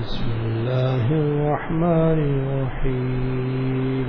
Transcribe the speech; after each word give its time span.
بسم 0.00 0.24
الله 0.44 1.06
الرحمن 1.12 2.18
الرحيم. 2.32 4.06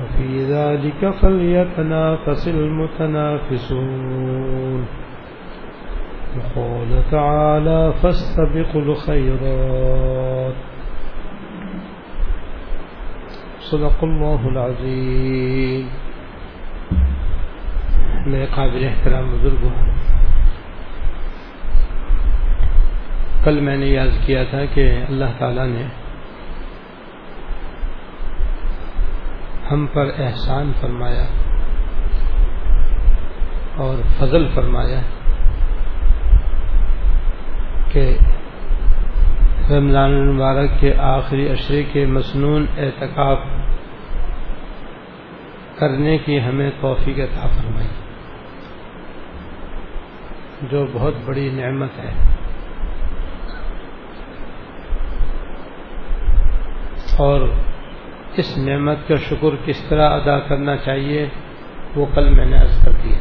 وفي 0.00 0.44
ذلك 0.52 1.10
فليتنافس 1.10 2.48
المتنافسون. 2.48 3.84
وقال 6.36 7.02
تعالى 7.10 7.92
فاستبقوا 8.02 8.82
الخيرات. 8.82 10.54
صدق 13.60 14.04
الله 14.04 14.48
العظيم. 14.48 15.88
میں 18.26 18.46
قابل 18.56 18.84
احترام 18.84 19.30
بزرگ 19.32 19.93
کل 23.44 23.60
میں 23.60 23.76
نے 23.76 23.86
یاد 23.86 24.26
کیا 24.26 24.44
تھا 24.50 24.64
کہ 24.64 24.90
اللہ 25.08 25.38
تعالی 25.38 25.66
نے 25.66 25.84
ہم 29.70 29.86
پر 29.92 30.10
احسان 30.18 30.72
فرمایا 30.80 31.24
اور 33.76 34.02
فضل 34.18 34.46
فرمایا 34.54 35.00
کہ 37.92 38.16
رمضان 39.70 40.14
المبارک 40.14 40.70
کے 40.80 40.94
آخری 40.98 41.48
اشرے 41.48 41.82
کے 41.92 42.06
مصنون 42.06 42.66
اعتکاف 42.78 43.38
کرنے 45.78 46.18
کی 46.18 46.40
ہمیں 46.40 46.70
توفیق 46.80 47.18
عطا 47.18 47.48
فرمائی، 47.48 47.88
جو 50.62 50.86
بہت 50.92 51.14
بڑی 51.24 51.48
نعمت 51.54 51.98
ہے۔ 51.98 52.12
اور 57.16 57.48
اس 58.36 58.58
نعمت 58.58 59.08
کا 59.08 59.16
شکر 59.16 59.56
کس 59.64 59.80
طرح 59.88 60.10
ادا 60.10 60.38
کرنا 60.38 60.76
چاہیے، 60.76 61.28
وہ 61.96 62.06
کل 62.14 62.34
میں 62.34 62.46
نے 62.46 62.56
عرض 62.56 62.84
کر 62.84 62.92
دیا۔ 62.92 63.18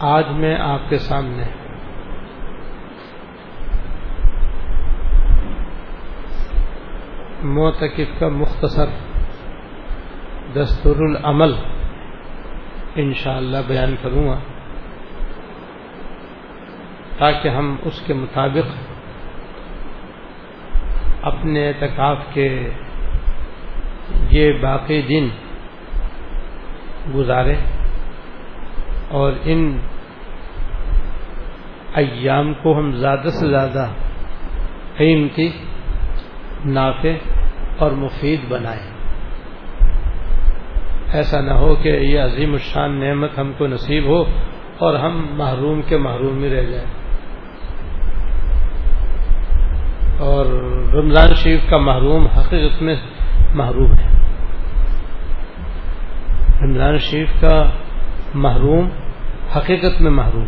آج 0.00 0.24
میں 0.30 0.56
آپ 0.58 0.88
کے 0.88 0.98
سامنے 0.98 1.42
موتقف 7.42 8.18
کا 8.18 8.28
مختصر 8.28 8.86
دستور 10.54 10.96
العمل 10.96 11.54
انشاءاللہ 12.94 13.58
بیان 13.66 13.94
کروں 14.02 14.28
گا، 14.28 14.38
تاکہ 17.18 17.48
ہم 17.48 17.76
اس 17.84 18.00
کے 18.06 18.14
مطابق 18.14 18.91
اپنے 21.22 21.68
اعتکاف 21.68 22.16
کے 22.32 22.68
یہ 24.30 24.52
باقی 24.60 25.02
دن 25.02 25.28
گزارے 27.14 27.54
اور 29.08 29.32
ان 29.44 29.78
ایام 31.94 32.54
کو 32.54 32.78
ہم 32.78 32.92
زیادہ 32.92 33.28
سے 33.28 33.48
زیادہ 33.48 33.86
قیمتی 34.96 35.48
نافع 36.64 37.08
اور 37.78 37.90
مفید 37.90 38.40
بنائیں۔ 38.48 38.90
ایسا 41.12 41.40
نہ 41.40 41.52
ہو 41.52 41.74
کہ 41.74 41.88
یہ 41.88 42.20
عظیم 42.20 42.52
الشان 42.52 43.00
نعمت 43.00 43.38
ہم 43.38 43.52
کو 43.58 43.66
نصیب 43.66 44.04
ہو 44.04 44.24
اور 44.78 44.94
ہم 44.94 45.26
محروم 45.30 45.80
کے 45.82 45.96
محروم 45.96 46.42
ہی 46.42 46.50
رہ 46.50 46.62
جائیں۔ 46.62 47.01
اور 50.22 50.46
رمضان 50.94 51.34
شریف 51.34 51.60
کا 51.70 51.76
محروم 51.76 52.26
حقیقت 52.26 52.82
میں 52.82 52.96
محروم 53.54 53.92
ہے۔ 53.92 54.06
رمضان 56.62 56.98
شریف 56.98 57.40
کا 57.40 57.70
محروم 58.34 58.88
حقیقت 59.56 60.00
میں 60.00 60.10
محروم۔ 60.10 60.44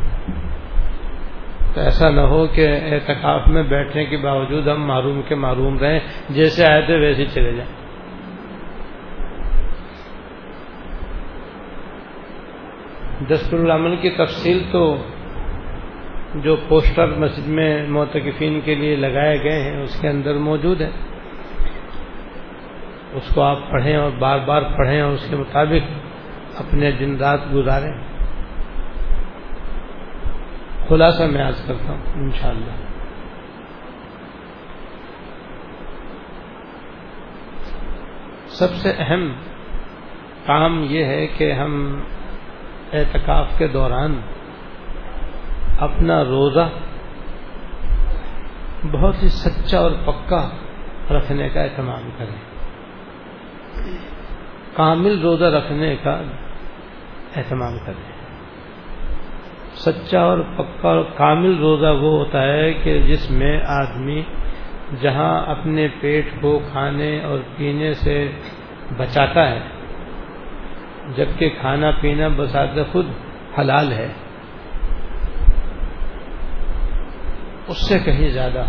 تو 1.74 1.80
ایسا 1.80 2.10
نہ 2.10 2.20
ہو 2.20 2.46
کہ 2.46 2.78
اعتکاف 2.84 3.48
میں 3.48 3.62
بیٹھنے 3.62 4.04
کے 4.04 4.16
باوجود 4.16 4.68
ہم 4.68 4.86
محروم 4.86 5.20
کے 5.28 5.34
محروم 5.34 5.78
رہیں، 5.78 5.98
جیسے 6.28 6.66
آئے 6.66 6.82
تھے 6.82 6.98
ویسے 6.98 7.24
چلے 7.34 7.52
جائیں۔ 7.52 7.84
دستور 13.30 13.58
العمل 13.58 13.96
کی 13.96 14.10
تفصیل 14.10 14.62
تو 14.72 14.96
جو 16.34 16.56
پوسٹر 16.68 17.06
مسجد 17.06 17.48
میں 17.48 17.88
موتقفین 17.88 18.60
کے 18.64 18.74
لیے 18.74 18.96
لگائے 18.96 19.42
گئے 19.42 19.62
ہیں، 19.62 19.82
اس 19.82 20.00
کے 20.00 20.08
اندر 20.08 20.34
موجود 20.34 20.80
ہے 20.80 20.90
اس 23.12 23.34
کو 23.34 23.42
آپ 23.42 23.58
پڑھیں 23.70 23.96
اور 23.96 24.10
بار 24.10 24.38
بار 24.38 24.62
پڑھیں 24.62 25.00
اور 25.00 25.12
اس 25.12 25.26
کے 25.30 25.36
مطابق 25.36 25.90
اپنے 26.60 26.90
دن 26.90 27.16
رات 27.16 27.40
گزاریں۔ 27.54 27.92
خلاصہ 30.88 31.22
میں 31.22 31.42
آج 31.42 31.54
کرتا 31.66 31.92
ہوں، 31.92 32.02
انشاءاللہ۔ 32.14 32.72
سب 38.46 38.74
سے 38.74 38.92
اہم 38.98 39.32
کام 40.46 40.86
یہ 40.88 41.04
ہے 41.04 41.26
کہ 41.26 41.52
ہم 41.52 42.00
اعتکاف 42.92 43.58
کے 43.58 43.66
دوران 43.66 44.20
اپنا 45.78 46.24
روزہ 46.24 46.68
بہت 48.92 49.22
ہی 49.22 49.28
سچا 49.28 49.78
اور 49.78 49.90
پکا 50.04 50.48
رکھنے 51.10 51.48
کا 51.48 51.62
اہتمام 51.62 52.10
کریں۔ 52.18 52.36
کامل 54.74 55.20
روزہ 55.20 55.44
رکھنے 55.44 55.96
کا 56.02 56.22
اہتمام 57.36 57.78
کریں۔ 57.86 58.14
سچا 59.74 60.20
اور 60.20 60.38
پکا 60.38 60.88
اور 60.88 61.04
کامل 61.16 61.58
روزہ 61.58 61.86
وہ 61.86 62.18
ہوتا 62.18 62.42
ہے 62.42 62.72
کہ 62.72 63.02
جس 63.02 63.30
میں 63.30 63.60
آدمی 63.66 64.22
جہاں 65.00 65.46
اپنے 65.46 65.88
پیٹ 66.00 66.28
کو 66.40 66.60
کھانے 66.72 67.20
اور 67.24 67.38
پینے 67.56 67.94
سے 67.94 68.30
بچاتا 68.96 69.50
ہے، 69.50 69.60
جبکہ 71.16 71.48
کھانا 71.60 71.90
پینا 72.00 72.28
بسات 72.36 72.92
خود 72.92 73.06
حلال 73.58 73.92
ہے۔ 73.92 74.12
اس 77.68 77.88
سے 77.88 77.98
کہیں 77.98 78.28
زیادہ۔ 78.28 78.64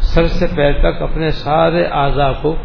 سر 0.00 0.26
سے 0.26 0.46
پیر 0.56 0.72
تک 0.72 1.02
اپنے 1.02 1.30
سارے 1.30 1.84
اعضا 1.84 2.32
کو 2.32 2.56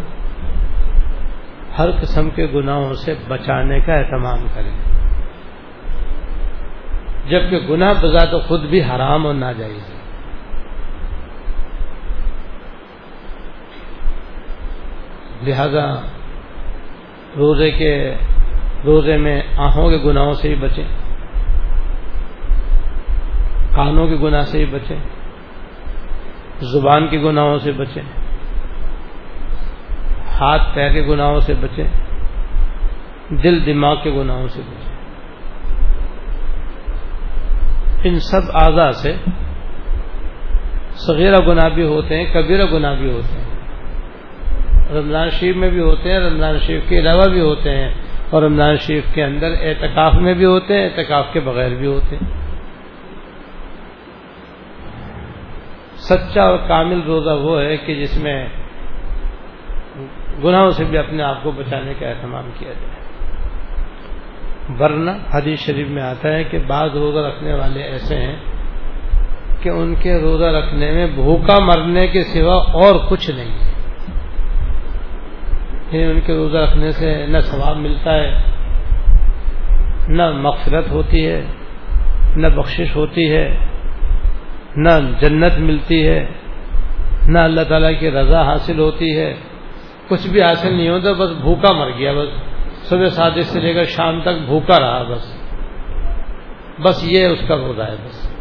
ہر 1.77 1.91
قسم 2.01 2.29
کے 2.29 2.47
گناہوں 2.55 2.93
سے 2.93 3.13
بچانے 3.27 3.79
کا 3.79 3.93
اہتمام 3.93 4.47
کریں۔ 4.55 4.71
جبکہ 7.29 7.59
گناہ 7.69 7.93
بذات 8.01 8.31
تو 8.31 8.39
خود 8.39 8.61
بھی 8.61 8.83
حرام 8.83 9.27
اور 9.27 9.33
ناجائز 9.33 9.89
ہے۔ 9.89 10.01
لہذا 15.43 15.95
روزے 17.37 17.71
کے، 17.71 18.15
روزے 18.85 19.17
میں 19.17 19.41
آنکھوں 19.57 19.89
کے 19.89 19.97
گناہوں 19.97 20.33
سے 20.33 20.49
ہی 20.49 20.55
بچیں۔ 20.55 21.00
کانوں 23.81 24.07
کے 24.07 24.15
گناہ 24.15 24.41
سے 24.41 24.57
ہی 24.57 24.65
بچیں 24.65 24.97
زبان 26.61 27.07
کے 27.07 27.19
گناہوں 27.19 27.57
سے 27.57 27.71
بچیں 27.71 28.01
ہاتھ 30.39 30.75
پیر 30.75 30.93
کے 30.93 31.01
گناہوں 31.01 31.39
سے 31.39 31.53
بچیں 31.53 31.87
دل 33.29 33.65
دماغ 33.65 33.95
کے 34.03 34.11
گناہوں 34.11 34.47
سے 34.47 34.61
بچیں 34.61 34.91
ان 38.03 38.19
سب 38.19 38.41
اعضا 38.53 38.91
سے 38.91 39.15
صغیرہ 40.93 41.37
گناہ 41.47 41.69
بھی 41.69 41.83
ہوتے 41.83 42.17
ہیں، 42.17 42.33
کبیرہ 42.33 42.65
گناہ 42.73 42.95
بھی 42.95 43.11
ہوتے 43.11 43.37
ہیں۔ 43.37 43.49
رمضان 44.93 45.29
شریف 45.29 45.55
میں 45.55 45.69
بھی 45.69 45.79
ہوتے 45.79 46.11
ہیں، 46.11 46.19
رمضان 46.19 46.59
شریف 46.59 46.83
کے 46.89 46.99
علاوہ 46.99 47.25
بھی 47.29 47.41
ہوتے 47.41 47.69
ہیں 47.69 47.93
اور 48.29 48.43
رمضان 48.43 48.77
شریف 48.77 49.03
کے 49.13 49.23
اندر 49.23 49.51
اعتکاف 49.61 50.13
میں 50.13 50.33
بھی 50.33 50.45
ہوتے 50.45 50.77
ہیں، 50.77 50.85
اعتکاف 50.85 51.25
کے 51.33 51.39
بغیر 51.39 51.69
بھی 51.69 51.87
ہوتے 51.87 52.15
ہیں۔ 52.15 52.40
سچا 56.11 56.41
اور 56.41 56.57
کامل 56.67 57.01
روزہ 57.05 57.29
وہ 57.29 57.61
ہے 57.61 57.77
کہ 57.77 57.95
جس 57.95 58.23
میں 58.23 58.47
گناہوں 60.43 60.71
سے 60.71 60.83
بھی 60.83 60.97
اپنے 60.97 61.23
آپ 61.23 61.43
کو 61.43 61.51
بچانے 61.51 61.93
کا 61.99 62.07
اہتمام 62.07 62.49
کیا 62.59 62.71
جائے۔ 62.73 63.01
ورنہ 64.79 65.11
حدیث 65.33 65.59
شریف 65.59 65.87
میں 65.87 66.03
آتا 66.03 66.31
ہے 66.31 66.43
کہ 66.43 66.57
بعض 66.67 66.89
روزہ 66.93 67.19
رکھنے 67.19 67.53
والے 67.53 67.83
ایسے 67.83 68.15
ہیں 68.15 68.35
کہ 69.61 69.69
ان 69.69 69.95
کے 69.95 70.17
روزہ 70.17 70.45
رکھنے 70.45 70.91
میں 70.91 71.07
بھوکا 71.07 71.59
مرنے 71.59 72.07
کے 72.07 72.21
سوا 72.21 72.55
اور 72.55 72.95
کچھ 73.09 73.31
نہیں 73.31 73.65
ہے۔ 73.65 73.71
یعنی 75.91 76.11
ان 76.11 76.19
کے 76.25 76.33
روزہ 76.33 76.57
رکھنے 76.57 76.91
سے 76.91 77.25
نہ 77.27 77.39
ثواب 77.39 77.77
ملتا 77.77 78.13
ہے، 78.13 78.37
نہ 80.07 80.31
مغفرت 80.31 80.89
ہوتی 80.91 81.27
ہے، 81.27 81.45
نہ 82.35 82.47
بخشش 82.47 82.95
ہوتی 82.95 83.31
ہے۔ 83.31 83.57
نہ 84.75 84.89
جنت 85.21 85.57
ملتی 85.57 86.07
ہے، 86.07 86.27
نہ 87.27 87.39
اللہ 87.39 87.61
تعالیٰ 87.61 87.91
کی 87.99 88.11
رضا 88.11 88.45
حاصل 88.45 88.79
ہوتی 88.79 89.17
ہے۔ 89.17 89.35
کچھ 90.07 90.27
بھی 90.27 90.41
حاصل 90.41 90.73
نہیں 90.73 90.89
ہوتا، 90.89 91.11
بس 91.11 91.29
بھوکا 91.31 91.71
مر 91.71 91.89
گیا، 91.97 92.13
بس 92.13 92.27
صبح 92.89 93.05
سادش 93.05 93.43
سے 93.43 93.59
لے 93.59 93.73
کر 93.73 93.83
شام 93.83 94.21
تک 94.21 94.45
بھوکا 94.45 94.79
رہا، 94.79 95.03
بس۔ 95.03 95.37
بس 96.81 97.03
یہ 97.03 97.25
اس 97.25 97.39
کا 97.47 97.55
روزہ 97.55 97.81
ہے، 97.81 97.95
بس۔ 98.05 98.35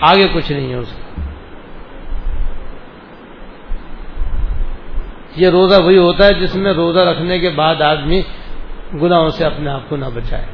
آگے 0.00 0.28
کچھ 0.34 0.52
نہیں 0.52 0.70
ہے 0.70 0.74
اس 0.74 0.92
کا۔ 0.92 1.22
یہ 5.36 5.48
روزہ 5.48 5.82
وہی 5.82 5.98
ہوتا 5.98 6.26
ہے 6.26 6.34
جس 6.34 6.56
میں 6.56 6.72
روزہ 6.72 6.98
رکھنے 6.98 7.38
کے 7.38 7.50
بعد 7.50 7.82
آدمی 7.82 8.22
گناہوں 9.02 9.28
سے 9.28 9.44
اپنے 9.44 9.70
آپ 9.70 9.88
کو 9.88 9.96
نہ 9.96 10.06
بچائے۔ 10.14 10.46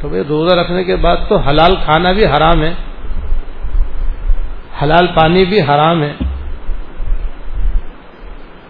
تو 0.00 0.08
بھائی، 0.08 0.22
روزہ 0.28 0.54
رکھنے 0.54 0.84
کے 0.84 0.96
بعد 0.96 1.16
تو 1.28 1.36
حلال 1.36 1.76
کھانا 1.84 2.12
بھی 2.12 2.24
حرام 2.24 2.62
ہے۔ 2.62 2.74
حلال 4.82 5.06
پانی 5.06 5.44
بھی 5.44 5.60
حرام 5.60 6.02
ہے۔ 6.02 6.12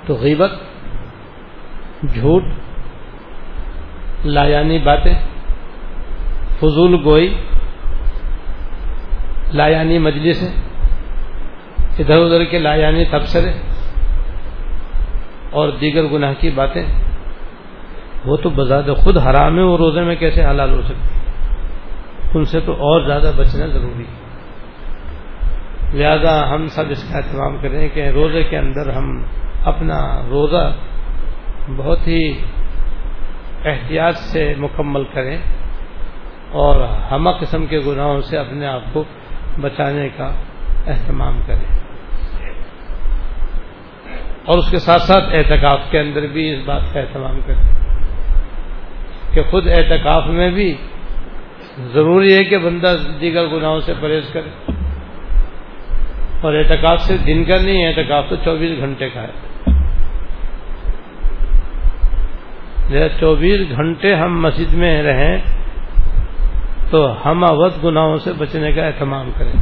تو 0.07 0.15
غیبت، 0.15 0.51
جھوٹ، 2.15 2.43
لایانی 4.25 4.79
باتیں، 4.79 5.15
فضول 6.61 7.03
گوئی، 7.05 7.35
لایانی 9.53 9.99
مجلس 9.99 10.43
ادھر 11.99 12.19
ادھر 12.19 12.45
کے 12.45 12.59
لایانی 12.59 13.05
تبصرے 13.05 13.53
اور 15.51 15.69
دیگر 15.81 16.05
گناہ 16.05 16.33
کی 16.41 16.51
باتیں، 16.51 16.87
وہ 18.27 18.37
تو 18.37 18.51
بذات 18.51 18.85
خود 18.97 19.17
حرام 19.17 19.59
ہے، 19.59 19.63
وہ 19.63 19.77
روزے 19.77 20.01
میں 20.01 20.17
کیسے 20.17 20.45
حلال 20.45 20.71
ہو 20.71 20.83
سکتی 20.83 21.19
ان 22.35 22.45
سے 22.45 22.61
تو 22.61 22.73
اور 22.73 23.07
زیادہ 23.07 23.33
بچنا 23.37 23.67
ضروری 23.67 24.05
ہے۔ 24.05 24.28
لہذا 25.95 26.35
ہم 26.51 26.67
سب 26.67 26.91
اس 26.91 27.05
کا 27.11 27.19
اہتمام 27.19 27.57
کریں 27.57 27.89
کہ 27.89 28.09
روزے 28.09 28.43
کے 28.43 28.57
اندر 28.59 28.91
ہم 28.91 29.07
اپنا 29.65 30.01
روزہ 30.31 30.65
بہت 31.77 32.07
ہی 32.07 32.23
احتیاط 33.65 34.17
سے 34.33 34.53
مکمل 34.59 35.05
کریں 35.05 35.37
اور 36.53 36.81
ہمہ 37.11 37.31
قسم 37.41 37.67
کے 37.67 37.79
گناہوں 37.87 38.21
سے 38.21 38.37
اپنے 38.39 38.67
آپ 38.67 38.93
کو 38.93 39.05
بچانے 39.61 40.09
کا 40.17 40.31
اہتمام 40.87 41.41
کریں 41.47 41.67
اور 44.45 44.59
اس 44.59 44.71
کے 44.71 44.79
ساتھ 44.79 45.03
ساتھ 45.03 45.35
اعتکاف 45.35 45.91
کے 45.91 45.99
اندر 46.01 46.27
بھی 46.27 46.49
اس 46.51 46.61
بات 46.65 46.93
کا 46.95 47.01
اہتمام 47.01 47.41
کریں 47.47 47.65
کہ 49.35 49.43
خود 49.43 49.67
اعتکاف 49.69 50.27
میں 50.27 50.51
بھی 50.51 50.73
ضروری 51.93 52.33
ہے 52.35 52.45
کہ 52.45 52.59
بندہ 52.59 52.95
دیگر 53.21 53.47
گناہوں 53.47 53.81
سے 53.81 53.93
پرہیز 54.01 54.33
کرے 54.33 54.68
اور 56.41 56.55
اعتکاف 56.55 57.01
سے 57.01 57.17
دن 57.17 57.45
کا 57.45 57.57
نہیں 57.57 57.83
ہے، 57.83 57.89
اعتکاف 57.89 58.25
تو 58.29 58.37
چوبیس 58.37 58.79
گھنٹے 58.79 59.09
کا 59.09 59.23
ہے۔ 59.23 59.49
چوبیس 63.21 63.61
گھنٹے 63.71 64.15
ہم 64.15 64.43
مسجد 64.43 64.75
میں 64.75 65.03
رہیں 65.03 65.39
تو 66.91 67.31
ہم 67.31 67.45
اوت 67.45 67.85
گناہوں 67.85 68.17
سے 68.17 68.33
بچنے 68.33 68.73
کا 68.73 68.87
اہتمام 68.87 69.31
کریں۔ 69.39 69.53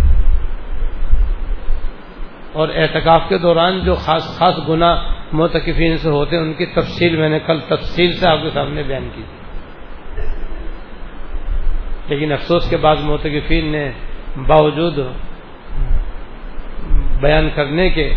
اور 2.53 2.69
اعتکاف 2.75 3.21
کے 3.29 3.39
دوران 3.39 3.81
جو 3.85 3.95
خاص 3.95 4.39
خاص 4.39 4.55
گناہ 4.69 5.03
متقفین 5.33 5.97
سے 5.97 6.09
ہوتے 6.09 6.37
ہیں، 6.37 6.43
ان 6.43 6.53
کی 6.53 6.67
تفصیل 6.67 7.17
میں 7.17 7.29
نے 7.29 7.39
کل 7.39 7.61
تفصیل 7.61 8.13
سے 8.13 8.29
آپ 8.29 8.39
کے 8.43 8.51
سامنے 8.51 8.83
بیان 8.83 9.09
کی۔ 9.15 9.23
لیکن 12.09 12.33
افسوس 12.33 12.71
کے 12.71 12.77
بعد 12.77 12.97
متقفین 13.03 13.73
نے 13.73 13.91
باوجود 14.47 14.99
بیان 17.21 17.49
کرنے 17.55 17.91
کے 17.91 18.15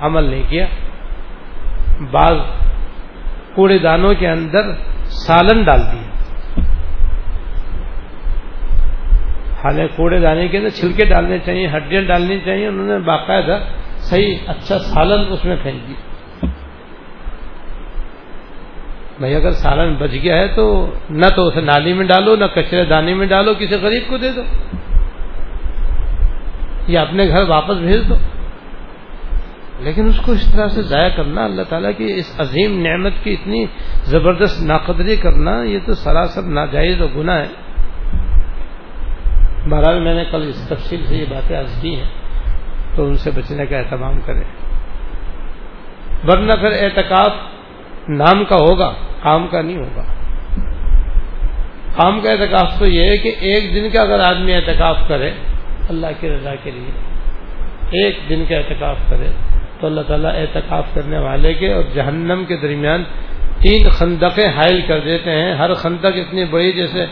عمل 0.00 0.24
نہیں 0.24 0.42
کیا۔ 0.48 0.66
بعض 2.10 2.36
کوڑے 3.54 3.78
دانوں 3.78 4.14
کے 4.18 4.28
اندر 4.28 4.62
سالن 5.04 5.62
ڈال 5.62 5.80
دیا۔ 5.80 6.10
حالانکہ 9.64 9.96
کوڑے 9.96 10.20
دانے 10.20 10.48
کے 10.48 10.58
اندر 10.58 10.68
چھلکے 10.68 11.04
ڈالنے 11.04 11.38
چاہیے، 11.38 11.68
ہڈیاں 11.76 12.02
ڈالنی 12.02 12.38
چاہیے، 12.44 12.66
انہوں 12.66 12.86
نے 12.86 12.98
باقاعدہ 12.98 13.58
صحیح 13.98 14.36
اچھا 14.46 14.78
سالن 14.78 15.32
اس 15.32 15.44
میں 15.44 15.56
پھینک 15.62 15.88
دیا۔ 15.88 16.10
بھائی 19.18 19.34
اگر 19.34 19.50
سالن 19.50 19.94
بچ 19.94 20.10
گیا 20.22 20.36
ہے 20.36 20.48
تو 20.48 20.94
نہ 21.10 21.26
تو 21.36 21.48
اسے 21.48 21.60
نالی 21.60 21.92
میں 21.92 22.06
ڈالو، 22.06 22.36
نہ 22.36 22.44
کچرے 22.44 22.84
دانے 22.84 23.14
میں 23.14 23.26
ڈالو، 23.26 23.54
کسی 23.54 23.74
غریب 23.74 24.02
کو 24.08 24.16
دے 24.16 24.32
دو۔ 24.32 24.42
یا 26.90 27.02
اپنے 27.02 27.28
گھر 27.28 27.48
واپس 27.48 27.76
بھیج 27.76 28.08
دو۔ 28.08 28.14
لیکن 29.78 30.06
اس 30.06 30.20
کو 30.20 30.32
اس 30.32 30.52
طرح 30.52 30.68
سے 30.68 30.82
ضائع 30.82 31.08
کرنا، 31.08 31.44
اللہ 31.44 31.62
تعالیٰ 31.62 31.90
کی 31.96 32.14
اس 32.14 32.40
عظیم 32.40 32.86
نعمت 32.86 33.12
کی 33.22 33.32
اتنی 33.32 33.66
زبردست 34.04 34.62
ناقدری 34.62 35.16
کرنا، 35.16 35.62
یہ 35.62 35.78
تو 35.86 35.94
سراسر 35.94 36.42
ناجائز 36.42 37.00
و 37.00 37.06
گناہ 37.06 37.42
ہے۔ 37.42 37.48
بہرحال 39.70 40.00
میں 40.00 40.14
نے 40.14 40.24
کل 40.30 40.48
اس 40.48 40.68
تفصیل 40.68 41.06
سے 41.06 41.16
یہ 41.16 41.24
باتیں 41.30 41.60
عرض 41.60 41.80
کی 41.80 41.96
ہیں، 41.96 42.10
تو 42.96 43.06
ان 43.06 43.14
سے 43.14 43.30
بچنے 43.30 43.66
کا 43.66 43.78
اہتمام 43.78 44.20
کریں۔ 44.26 44.42
ورنہ 46.28 46.52
پھر 46.52 46.72
اعتکاف 46.72 47.32
نام 48.08 48.44
کا 48.44 48.56
ہوگا، 48.56 48.94
کام 49.22 49.48
کا 49.48 49.62
نہیں 49.62 49.76
ہوگا۔ 49.76 50.02
کام 51.96 52.20
کا 52.20 52.30
اعتکاف 52.30 52.78
تو 52.78 52.86
یہ 52.86 53.02
ہے 53.02 53.16
کہ 53.16 53.32
ایک 53.38 53.74
دن 53.74 53.90
کا 53.90 54.02
اگر 54.02 54.20
آدمی 54.20 54.54
اعتکاف 54.54 54.98
کرے 55.08 55.30
اللہ 55.90 56.06
کی 56.20 56.30
رضا 56.30 56.54
کے 56.54 56.70
لیے 56.70 56.90
ایک 58.04 58.18
دن 58.28 58.44
کا 58.48 58.56
اعتکاف 58.56 58.96
کرے 59.10 59.26
تو 59.80 59.86
اللہ 59.86 60.00
تعالیٰ 60.00 60.32
اعتکاف 60.34 60.86
کرنے 60.94 61.18
والے 61.18 61.54
کے 61.54 61.72
اور 61.72 61.82
جہنم 61.94 62.44
کے 62.48 62.56
درمیان 62.56 63.04
تین 63.58 63.90
خندقیں 63.90 64.48
حائل 64.48 64.80
کر 64.86 65.00
دیتے 65.00 65.30
ہیں۔ 65.30 65.54
ہر 65.54 65.74
خندق 65.74 66.06
اتنی 66.06 66.44
بڑی 66.44 66.72
جیسے 66.72 67.06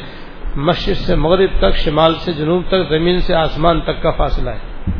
مشرق 0.56 0.97
سے 0.97 1.14
مغرب 1.14 1.50
تک، 1.58 1.76
شمال 1.76 2.14
سے 2.14 2.32
جنوب 2.32 2.62
تک، 2.68 2.88
زمین 2.88 3.18
سے 3.18 3.35
آسمان 3.35 3.80
تک 3.80 4.02
کا 4.02 4.11
فاصلہ 4.11 4.50
ہے۔ 4.50 4.90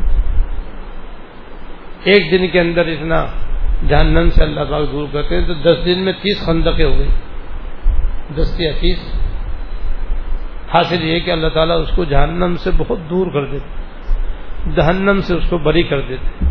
ایک 2.03 2.31
دن 2.31 2.47
کے 2.47 2.59
اندر 2.59 2.87
اتنا 2.87 3.25
جہنم 3.89 4.29
سے 4.29 4.43
اللہ 4.43 4.63
تعالیٰ 4.69 4.91
دور 4.91 5.07
کرتے 5.11 5.35
ہیں 5.35 5.47
تو 5.47 5.53
دس 5.53 5.85
دن 5.85 5.99
میں 5.99 6.13
تیس 6.13 6.45
خندقیں 6.45 6.85
ہو 6.85 6.99
گئی 6.99 7.09
دس 8.35 8.59
یا 8.59 8.71
تیس۔ 8.79 9.18
حاصل 10.73 11.03
یہ 11.03 11.19
کہ 11.19 11.31
اللہ 11.31 11.47
تعالیٰ 11.47 11.81
اس 11.81 11.91
کو 11.95 12.03
جہنم 12.03 12.55
سے 12.55 12.69
بہت 12.77 13.09
دور 13.09 13.27
کر 13.27 13.45
دیتے 13.45 13.89
جہنم 14.75 15.21
سے 15.21 15.35
اس 15.35 15.43
کو 15.49 15.57
بری 15.57 15.83
کر 15.83 16.01
دیتے 16.01 16.45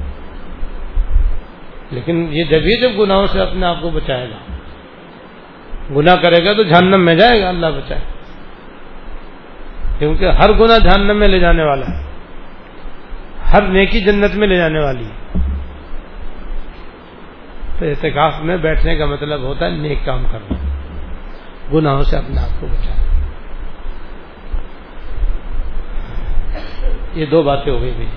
لیکن 1.90 2.28
یہ 2.30 2.44
جب 2.44 2.66
یہ 2.66 2.76
جب 2.80 2.90
گناہوں 2.98 3.26
سے 3.26 3.40
اپنے 3.40 3.66
آپ 3.66 3.76
کو 3.82 3.90
بچائے 3.90 4.30
گا، 4.30 4.52
گناہ 5.96 6.14
کرے 6.14 6.44
گا 6.44 6.52
تو 6.52 6.62
جہنم 6.62 7.04
میں 7.04 7.14
جائے 7.14 7.40
گا، 7.40 7.48
اللہ 7.48 7.66
بچائے 7.66 8.00
کیونکہ 9.98 10.25
ہر 10.25 10.52
گناہ 10.52 10.78
جہنم 10.78 11.16
میں 11.16 11.28
لے 11.28 11.38
جانے 11.38 11.64
والا 11.64 11.87
ہے۔ 11.87 12.04
ہر 13.52 13.62
نیکی 13.62 14.00
جنت 14.00 14.34
میں 14.34 14.48
لے 14.48 14.54
جانے 14.54 14.78
والی 14.78 15.04
ہے۔ 15.04 15.40
تو 17.78 17.87
احتکاف 17.87 18.40
میں 18.40 18.56
بیٹھنے 18.56 18.96
کا 18.96 19.06
مطلب 19.06 19.40
ہوتا 19.40 19.66
ہے 19.66 19.70
نیک 19.70 19.98
کام 20.04 20.25
کرنا۔ 20.32 20.54
گناہوں 21.72 22.02
سے 22.02 22.16
اپنے 22.16 22.40
آپ 22.40 22.60
کو 22.60 22.66
بچانا۔ 22.66 23.07
یہ 27.14 27.26
دو 27.26 27.42
باتیں 27.42 27.72
ہو 27.72 27.80
گئی 27.80 27.90
بھائی 27.90 28.08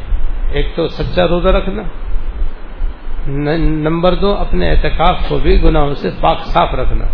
ایک 0.52 0.76
تو 0.76 0.88
سچا 0.88 1.28
روزہ 1.28 1.48
رکھنا 1.48 1.84
نمبر 3.58 4.16
دو، 4.16 4.34
اپنے 4.34 4.72
احتکاف 4.72 5.30
کو 5.30 5.40
بھی 5.40 5.64
گناہوں 5.64 5.94
سے 5.94 6.10
پاک 6.22 6.40
صاف 6.44 6.74
رکھنا۔ 6.74 7.06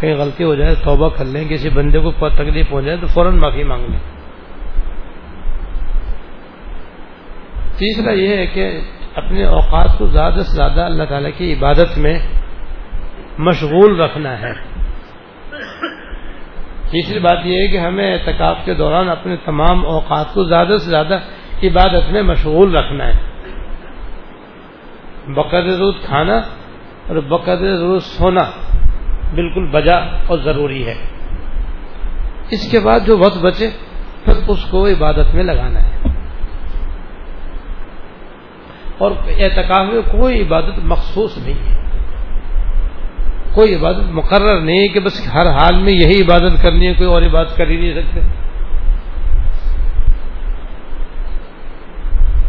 کہیں 0.00 0.14
غلطی 0.14 0.44
ہو 0.44 0.54
جائے، 0.54 0.74
توبہ 0.84 1.08
کر 1.08 1.24
لیں، 1.24 1.48
کسی 1.48 1.68
بندے 1.68 1.98
کو 1.98 2.12
تکلیف 2.28 2.72
ہو 2.72 2.80
جائے 2.80 2.96
تو 2.96 3.06
فوراً 3.06 3.36
معافی 3.36 3.64
مانگ 3.64 3.86
لیں۔ 3.88 3.98
تیسرا 7.76 8.12
یہ 8.12 8.36
ہے 8.36 8.46
کہ 8.46 8.80
اپنے 9.14 9.44
اوقات 9.44 9.98
کو 9.98 10.06
زیادہ 10.06 10.34
سے 10.34 10.56
زیادہ 10.56 10.80
اللہ 10.80 11.04
تعالی 11.04 11.30
کی 11.30 11.54
عبادت 11.54 11.98
میں 11.98 12.18
مشغول 13.38 14.00
رکھنا 14.00 14.40
ہے۔ 14.40 14.77
تیسری 16.90 17.18
بات 17.18 17.38
یہ 17.44 17.62
ہے 17.62 17.68
کہ 17.68 17.78
ہمیں 17.78 18.12
اعتکاف 18.12 18.56
کے 18.64 18.74
دوران 18.74 19.08
اپنے 19.08 19.36
تمام 19.36 19.86
اوقات 19.86 20.34
کو 20.34 20.44
زیادہ 20.44 20.76
سے 20.80 20.90
زیادہ 20.90 21.18
عبادت 21.62 22.12
میں 22.12 22.22
مشغول 22.22 22.76
رکھنا 22.76 23.06
ہے۔ 23.06 23.18
بقدر 25.28 25.76
روز 25.78 25.94
کھانا 26.02 26.36
اور 27.08 27.16
بقدر 27.16 27.78
روز 27.78 28.04
سونا 28.04 28.50
بالکل 29.34 29.66
بجا 29.66 29.96
اور 30.26 30.38
ضروری 30.38 30.86
ہے۔ 30.86 30.94
اس 32.50 32.70
کے 32.70 32.80
بعد 32.80 33.00
جو 33.06 33.18
وقت 33.18 33.38
بچے، 33.38 33.70
پھر 34.24 34.32
اس 34.48 34.64
کو 34.70 34.86
عبادت 34.86 35.34
میں 35.34 35.44
لگانا 35.44 35.82
ہے۔ 35.82 35.98
اور 38.98 39.10
اعتکاف 39.28 39.92
میں 39.92 40.02
کوئی 40.02 40.42
عبادت 40.42 40.78
مخصوص 40.84 41.38
نہیں 41.38 41.72
ہے۔ 41.72 41.87
کوئی 43.58 43.74
عبادت 43.74 44.10
مقرر 44.10 44.60
نہیں 44.60 44.80
ہے 44.80 44.88
کہ 44.88 45.00
بس 45.00 45.34
ہر 45.34 45.46
حال 45.46 45.80
میں 45.80 45.92
یہی 45.92 46.22
عبادت 46.22 46.62
کرنی 46.62 46.86
ہے، 46.86 46.94
کوئی 46.94 47.08
اور 47.08 47.22
عبادت 47.22 47.56
کر 47.56 47.66
ہی 47.66 47.76
نہیں 47.76 47.94
سکتے۔ 47.94 48.20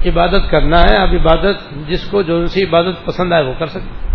عبادت 0.09 0.51
کرنا 0.51 0.81
ہے 0.83 0.95
اب 0.95 1.09
عبادت 1.13 1.55
جس 1.87 2.07
کو 2.09 2.21
جو 2.21 2.47
سی 2.47 2.63
عبادت 2.63 3.05
پسند 3.05 3.33
آئے 3.33 3.43
وہ 3.43 3.53
کر 3.59 3.65
سکتے 3.65 4.09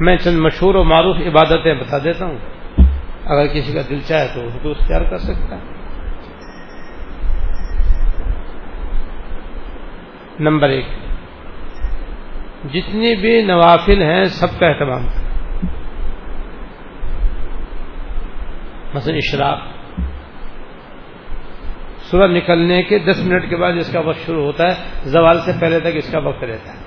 میں 0.00 0.16
چند 0.16 0.38
مشہور 0.38 0.74
و 0.74 0.84
معروف 0.84 1.16
عبادتیں 1.16 1.74
بتا 1.74 1.98
دیتا 1.98 2.24
ہوں۔ 2.24 2.38
اگر 3.26 3.46
کسی 3.46 3.72
کا 3.72 3.80
دل 3.90 4.00
چاہے 4.00 4.28
تو 4.34 4.46
اس 4.46 4.52
کو 4.62 4.70
اختیار 4.70 5.00
کر 5.00 5.18
سکتا 5.18 5.56
ہے۔ 5.56 5.60
نمبر 10.40 10.68
ایک۔ 10.68 11.07
جتنی 12.64 13.16
بھی 13.16 13.42
نوافل 13.42 14.02
ہیں 14.02 14.24
سب 14.24 14.60
کا 14.60 14.66
اہتمام۔ 14.66 15.06
کریں 15.06 15.28
مثلا 18.94 19.16
اشراق۔ 19.16 19.58
صبح 22.00 22.26
نکلنے 22.26 22.82
کے 22.82 22.98
دس 22.98 23.24
منٹ 23.24 23.50
کے 23.50 23.56
بعد 23.56 23.72
اس 23.72 23.92
کا 23.92 24.00
وقت 24.00 24.26
شروع 24.26 24.44
ہوتا 24.44 24.68
ہے، 24.68 24.74
زوال 25.02 25.38
سے 25.38 25.52
پہلے 25.60 25.80
تک 25.80 25.86
اس 25.94 26.12
کا 26.12 26.18
وقت 26.18 26.44
رہتا 26.44 26.72
ہے۔ 26.72 26.78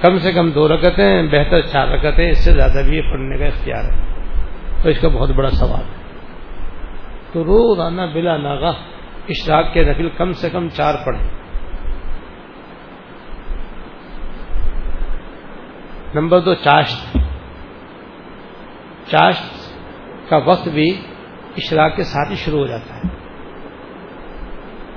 کم 0.00 0.18
سے 0.18 0.32
کم 0.32 0.50
دو 0.50 0.68
رکتیں، 0.68 1.22
بہتر 1.22 1.60
چار 1.60 1.88
رکتیں، 1.88 2.30
اس 2.30 2.44
سے 2.44 2.52
زیادہ 2.52 2.88
بھی 2.88 3.00
پڑھنے 3.00 3.38
کا 3.38 3.44
اختیار 3.44 3.84
ہے۔ 3.84 4.04
تو 4.82 4.88
اس 4.88 5.00
کا 5.00 5.08
بہت 5.08 5.30
بڑا 5.30 5.50
سوال 5.50 5.82
ہے۔ 5.82 6.06
تو 7.32 7.44
روزانہ 7.44 8.02
بلا 8.14 8.36
ناگا 8.36 8.72
اشراق 9.28 9.74
کے 9.74 9.84
نفل 9.84 10.08
کم 10.08 10.32
سے 10.32 10.50
کم 10.50 10.68
چار 10.68 10.94
پڑھیں۔ 11.06 11.45
نمبر 16.20 16.40
دو، 16.40 16.54
چاشت۔ 16.54 17.18
چاشت 19.10 19.44
کا 20.30 20.36
وقت 20.36 20.68
بھی 20.68 21.00
اشراق 21.56 21.96
کے 21.96 22.02
ساتھ 22.02 22.30
ہی 22.30 22.36
شروع 22.36 22.58
ہو 22.58 22.66
جاتا 22.66 22.96
ہے۔ 22.96 23.08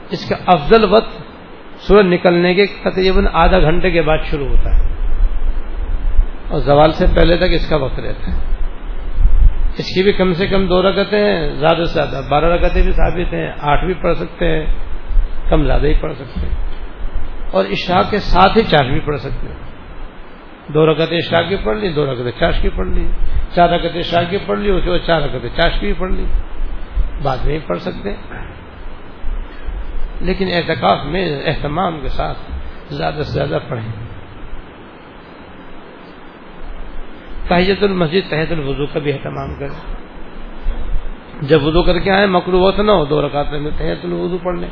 اس 0.09 0.29
کا 0.29 0.35
افضل 0.45 0.93
وقت 0.93 1.21
سورج 1.79 2.05
نکلنے 2.05 2.53
کے 2.53 2.65
تقریباً 2.65 3.27
آدھا 3.33 3.59
گھنٹے 3.59 3.91
کے 3.91 4.01
بعد 4.01 4.17
شروع 4.31 4.47
ہوتا 4.47 4.77
ہے۔ 4.77 4.89
اور 6.49 6.59
زوال 6.59 6.91
سے 6.91 7.05
پہلے 7.15 7.37
تک 7.37 7.53
اس 7.53 7.69
کا 7.69 7.75
وقت 7.75 7.99
رہتا 7.99 8.31
ہے۔ 8.31 8.55
اس 9.77 9.85
کی 9.85 10.03
بھی 10.03 10.13
کم 10.13 10.33
سے 10.33 10.47
کم 10.47 10.67
دو 10.67 10.81
رکتیں 10.81 11.19
ہیں، 11.19 11.55
زیادہ 11.55 11.83
سے 11.83 11.93
زیادہ۔ 11.93 12.21
بارہ 12.29 12.45
رکتیں 12.45 12.83
بھی 12.83 12.91
ثابت 12.91 13.33
ہیں، 13.33 13.51
آٹھ 13.59 13.85
بھی 13.85 13.93
پڑھ 13.93 14.17
سکتے 14.17 14.45
ہیں، 14.45 14.65
کم 15.49 15.65
زیادہ 15.65 15.87
ہی 15.87 15.93
پڑھ 15.93 16.13
سکتے 16.13 16.47
ہیں۔ 16.47 16.55
اور 17.51 17.65
اشراق 17.65 18.11
کے 18.11 18.19
ساتھ 18.19 18.57
ہی 18.57 18.63
چار 18.63 18.85
بھی 18.85 18.99
پڑھ 18.99 19.19
سکتے 19.19 19.47
ہیں۔ 19.47 19.68
دو 20.73 20.91
رکعت 20.91 21.07
اشراق 21.11 21.49
کی 21.49 21.55
پڑھ 21.63 21.77
لی، 21.77 21.89
دو 21.89 22.13
رکعت 22.13 22.39
چاش 22.39 22.55
کی 22.61 22.69
پڑھ 22.69 22.87
لی۔ 22.87 23.07
چار 23.55 23.69
رکعت 23.69 23.91
اشراق 23.95 24.23
کی 24.29 24.37
پڑھ 24.45 24.59
لی 24.59 24.69
اس 24.69 24.83
کے 24.83 24.89
بعد 24.89 25.07
چار 25.07 25.21
رکعت 25.21 25.61
چاش 25.61 25.79
کی 25.79 25.85
بھی 25.85 25.93
پڑھ 25.93 26.11
لی۔ 26.11 26.25
بعد 27.23 27.37
میں 27.45 27.53
ہی 27.53 27.59
پڑھ 27.59 27.79
سکتے۔ 27.79 28.15
لیکن 30.21 30.47
اعتکاف 30.51 31.05
میں 31.05 31.41
اہتمام 31.45 31.99
کے 32.01 32.07
ساتھ 32.07 32.37
زیادہ 32.89 33.13
سے 33.13 33.31
زیادہ 33.31 33.59
پڑھیں۔ 33.67 34.05
تحیت 37.47 37.83
المسجد 37.83 38.29
تحت 38.29 38.51
الوضو 38.51 38.85
کا 38.85 38.99
بھی 38.99 39.11
اہتمام 39.11 39.55
کریں۔ 39.55 39.95
جب 41.41 41.63
وضو 41.63 41.83
کر 41.83 41.99
کے 41.99 42.11
آئے 42.11 42.25
مکروت 42.25 42.79
نہ 42.79 42.91
ہو، 42.91 43.05
دو 43.05 43.27
رکعت 43.27 43.53
میں 43.53 43.71
تحت 43.77 44.05
الوضو 44.05 44.37
پڑھ 44.37 44.59
لیں۔ 44.59 44.69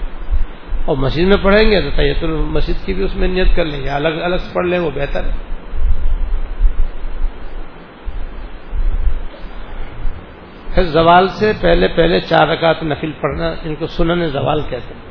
اور 0.86 0.98
مسجد 0.98 1.24
میں 1.24 1.38
پڑھیں 1.42 1.72
گے 1.72 1.82
تو 1.82 1.90
تحیت 1.96 2.24
المسجد 2.24 2.86
کی 2.86 2.94
بھی 2.94 3.04
اس 3.04 3.16
میں 3.16 3.28
نیت 3.28 3.48
کر 3.56 3.66
لیں 3.66 3.84
گے۔ 3.84 3.90
الگ 3.90 4.08
الگ 4.08 4.36
سے 4.36 4.54
پڑھ 4.54 4.68
لیں، 4.68 4.80
وہ 4.80 4.92
بہتر 4.96 5.24
ہے۔ 5.24 5.57
پھر 10.78 10.86
زوال 10.86 11.28
سے 11.28 11.52
پہلے 11.62 11.88
پہلے 11.88 12.20
چار 12.20 12.48
رکعت 12.48 12.84
نفل 12.84 13.12
پڑھنا 13.22 13.54
ان 13.64 13.76
کو 13.76 13.88
سنن 13.88 14.28
زوال 14.28 14.62
کہتے 14.70 14.94
ہیں۔ 14.94 15.02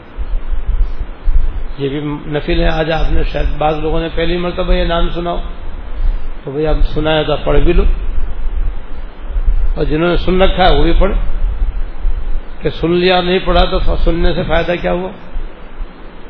یہ 1.79 1.89
بھی 1.89 2.01
نفل 2.27 2.61
ہے، 2.61 2.69
آج 2.73 2.93
آپ 2.93 3.13
نے 3.13 3.23
شاید 3.23 3.59
بعض 3.59 3.79
لوگوں 3.79 4.01
نے 4.01 4.09
پہلی 4.15 4.37
مرتبہ 4.37 4.73
یہ 4.73 4.85
نام 4.85 5.09
سناؤ 5.09 5.39
تو 6.45 6.51
بھائی 6.51 6.67
اب 6.67 6.81
سنا 6.83 7.17
ہے 7.17 7.25
تو 7.25 7.37
پڑھ 7.45 7.61
بھی 7.61 7.73
لو۔ 7.73 7.83
اور 9.77 9.85
جنہوں 9.85 10.09
نے 10.09 10.17
سن 10.17 10.43
رکھا 10.43 10.69
ہے 10.69 10.79
وہ 10.79 10.83
بھی 10.83 10.93
پڑھ۔ 11.01 11.13
کہ 12.63 12.69
سن 12.71 12.91
لیا، 12.91 13.21
نہیں 13.21 13.39
پڑھا 13.45 13.65
تو 13.65 13.79
سننے 13.79 14.35
سے 14.35 14.43
فائدہ 14.43 14.73
کیا 14.81 14.93
ہوا؟ 14.93 15.09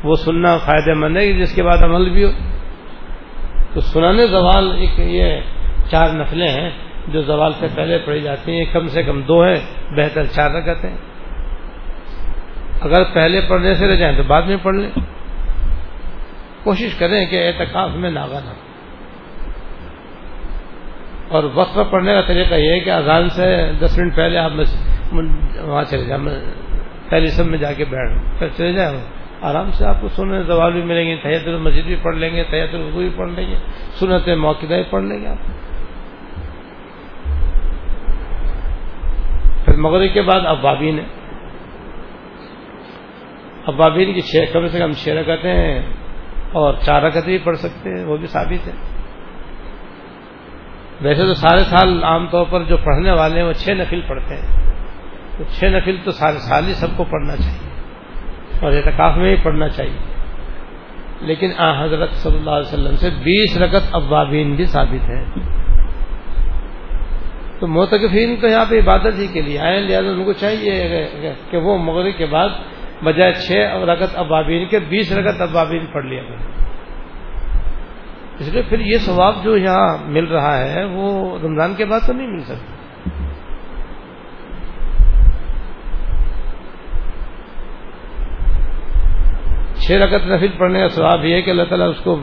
وہ 0.03 0.15
سننا 0.15 0.57
فائدہ 0.57 0.93
مند 0.93 1.17
ہے 1.17 1.33
جس 1.33 1.55
کے 1.55 1.63
بعد 1.63 1.77
عمل 1.77 2.09
بھی 2.09 2.23
ہو۔ 2.23 2.29
تو 3.73 3.81
سنانے 3.81 4.27
زوال 4.27 4.71
ایک 4.77 4.99
یہ 4.99 5.39
چار 5.91 6.09
نفلیں 6.09 6.49
ہیں۔ 6.49 6.86
جو 7.07 7.21
زوال 7.21 7.51
سے 7.59 7.67
پہلے 7.75 7.97
پڑھی 7.97 8.21
جاتی 8.21 8.57
ہیں، 8.57 8.65
کم 8.73 8.87
سے 8.87 9.03
کم 9.03 9.21
دو 9.21 9.43
ہیں، 9.43 9.59
بہتر 9.91 10.25
چار 10.25 10.51
رکعتیں 10.51 10.95
اگر 12.81 13.03
پہلے 13.03 13.41
پڑھنے 13.41 13.73
سے 13.73 13.87
رہ 13.87 13.95
جائیں 13.95 14.17
تو 14.17 14.23
بعد 14.23 14.41
میں 14.41 14.57
پڑھ 14.63 14.75
لیں۔ 14.75 14.91
کوشش 16.63 16.95
کریں 16.95 17.25
کہ 17.25 17.47
اعتکاف 17.47 17.89
میں 17.95 18.11
ناگا 18.11 18.39
نہ 18.45 18.53
اور 21.27 21.43
وقت 21.53 21.75
پر 21.75 21.83
پڑھنے 21.83 22.13
کا 22.13 22.21
طریقہ 22.21 22.55
یہ 22.55 22.71
ہے 22.71 22.79
کہ 22.79 22.89
اذان 22.89 23.29
سے 23.29 23.71
دس 23.79 23.97
منٹ 23.97 24.15
پہلے 24.15 24.37
آپ 24.37 24.51
وہاں 25.61 25.83
چلے 25.83 26.05
جائیں 26.05 26.39
پہلی 27.09 27.27
سب 27.27 27.45
میں 27.45 27.57
جا 27.57 27.73
کے 27.73 27.85
بیٹھ 27.85 28.39
پھر 28.39 28.47
چلے 28.57 28.73
جائیں۔ 28.73 28.97
آرام 29.41 29.71
سے 29.71 29.85
آپ 29.85 30.01
کو 30.01 30.07
سننے 30.07 30.43
زوال 30.43 30.71
بھی 30.71 30.81
ملیں 30.81 31.05
گے 31.05 31.15
تحت 31.15 31.47
المسجد 31.47 31.85
بھی 31.85 31.95
پڑھ 32.01 32.15
لیں 32.15 32.35
گے 32.35 32.43
تحت 32.43 32.75
الردو 32.75 32.97
بھی 32.97 33.09
پڑھ 33.15 33.29
لیں 33.29 33.47
گے، 33.47 33.55
سنت 33.99 34.29
موقع 34.29 34.65
بھی 34.65 34.83
پڑھ 34.89 35.03
لیں 35.03 35.21
گے 35.21 35.27
آپ۔ 35.27 35.37
پھر 39.77 39.83
مغرب 39.83 40.13
کے 40.13 40.21
بعد 40.21 40.41
ابابین 40.45 40.99
ہے۔ 40.99 41.05
ابابین 43.65 44.13
کی 44.13 44.21
چھ 44.21 44.53
کم 44.53 44.67
سے 44.67 44.79
کم 44.79 44.91
چھ 44.91 45.09
رکعتیں 45.09 45.53
ہیں 45.53 45.93
اور 46.51 46.73
چار 46.81 47.01
رکعتیں 47.01 47.29
بھی 47.29 47.37
پڑھ 47.37 47.57
سکتے 47.57 47.89
ہیں، 47.89 48.05
وہ 48.05 48.17
بھی 48.17 48.27
ثابت 48.27 48.67
ہے۔ 48.67 48.71
ویسے 51.01 51.21
تو 51.21 51.33
سارے 51.33 51.59
سال 51.59 52.03
عام 52.03 52.27
طور 52.27 52.45
پر 52.49 52.63
جو 52.63 52.77
پڑھنے 52.77 53.11
والے 53.11 53.39
ہیں، 53.39 53.47
وہ 53.47 53.53
چھ 53.53 53.69
نفل 53.69 54.01
پڑھتے 54.07 54.35
ہیں۔ 54.35 54.71
تو 55.37 55.43
چھ 55.49 55.63
نفل 55.63 55.97
تو 56.03 56.11
سارے 56.11 56.37
سال 56.37 56.67
ہی 56.67 56.73
سب 56.73 56.87
کو 56.97 57.03
پڑھنا 57.03 57.35
چاہیے۔ 57.35 57.81
اور 58.61 58.71
اعتکاف 58.71 59.17
میں 59.17 59.35
ہی 59.35 59.43
پڑھنا 59.43 59.69
چاہیے۔ 59.69 59.99
لیکن 61.21 61.51
آ 61.57 61.83
حضرت 61.83 62.11
صلی 62.11 62.37
اللہ 62.37 62.49
علیہ 62.49 62.73
وسلم 62.73 62.95
سے 62.95 63.09
بیس 63.09 63.57
رکت 63.57 63.89
ابابین 63.91 64.55
بھی 64.55 64.65
ثابت 64.65 65.09
ہے 65.09 65.23
تو 67.59 67.67
موتقفین 67.67 68.35
تو 68.41 68.47
یہاں 68.47 68.65
پہ 68.69 68.79
عبادت 68.79 69.19
ہی 69.19 69.27
کے 69.27 69.41
لیے 69.41 69.59
آئے، 69.59 69.79
لہٰذا 69.79 70.09
ان 70.09 70.23
کو 70.25 70.33
چاہیے 70.33 71.05
کہ 71.49 71.57
وہ 71.57 71.77
مغرب 71.77 72.17
کے 72.17 72.25
بعد 72.25 72.49
بجائے 73.03 73.33
چھ 73.33 73.51
رگت 73.87 74.17
ابابین 74.17 74.65
کے 74.65 74.79
بیس 74.79 75.11
رگت 75.13 75.41
ابابین 75.41 75.85
پڑھ 75.85 76.05
لیا 76.05 76.23
کریں۔ 76.23 76.45
اس 78.39 78.53
لیے 78.53 78.61
پھر 78.69 78.79
یہ 78.79 78.97
ثواب 78.97 79.35
جو 79.43 79.57
یہاں 79.57 79.97
مل 80.05 80.25
رہا 80.25 80.57
ہے، 80.57 80.85
وہ 80.85 81.37
رمضان 81.43 81.73
کے 81.75 81.85
بعد 81.85 81.99
تو 82.07 82.13
نہیں 82.13 82.27
مل 82.27 82.43
سکتا۔ 82.43 82.75
چھ 89.75 89.91
رکعت 89.91 90.25
نفل 90.25 90.47
پڑھنے 90.57 90.79
کا 90.79 90.87
ثواب 90.87 91.25
یہ 91.25 91.35
ہے 91.35 91.41
کہ 91.41 91.49
اللہ 91.49 91.63
تعالیٰ 91.63 91.89
اس 91.89 91.99
کو 92.03 92.15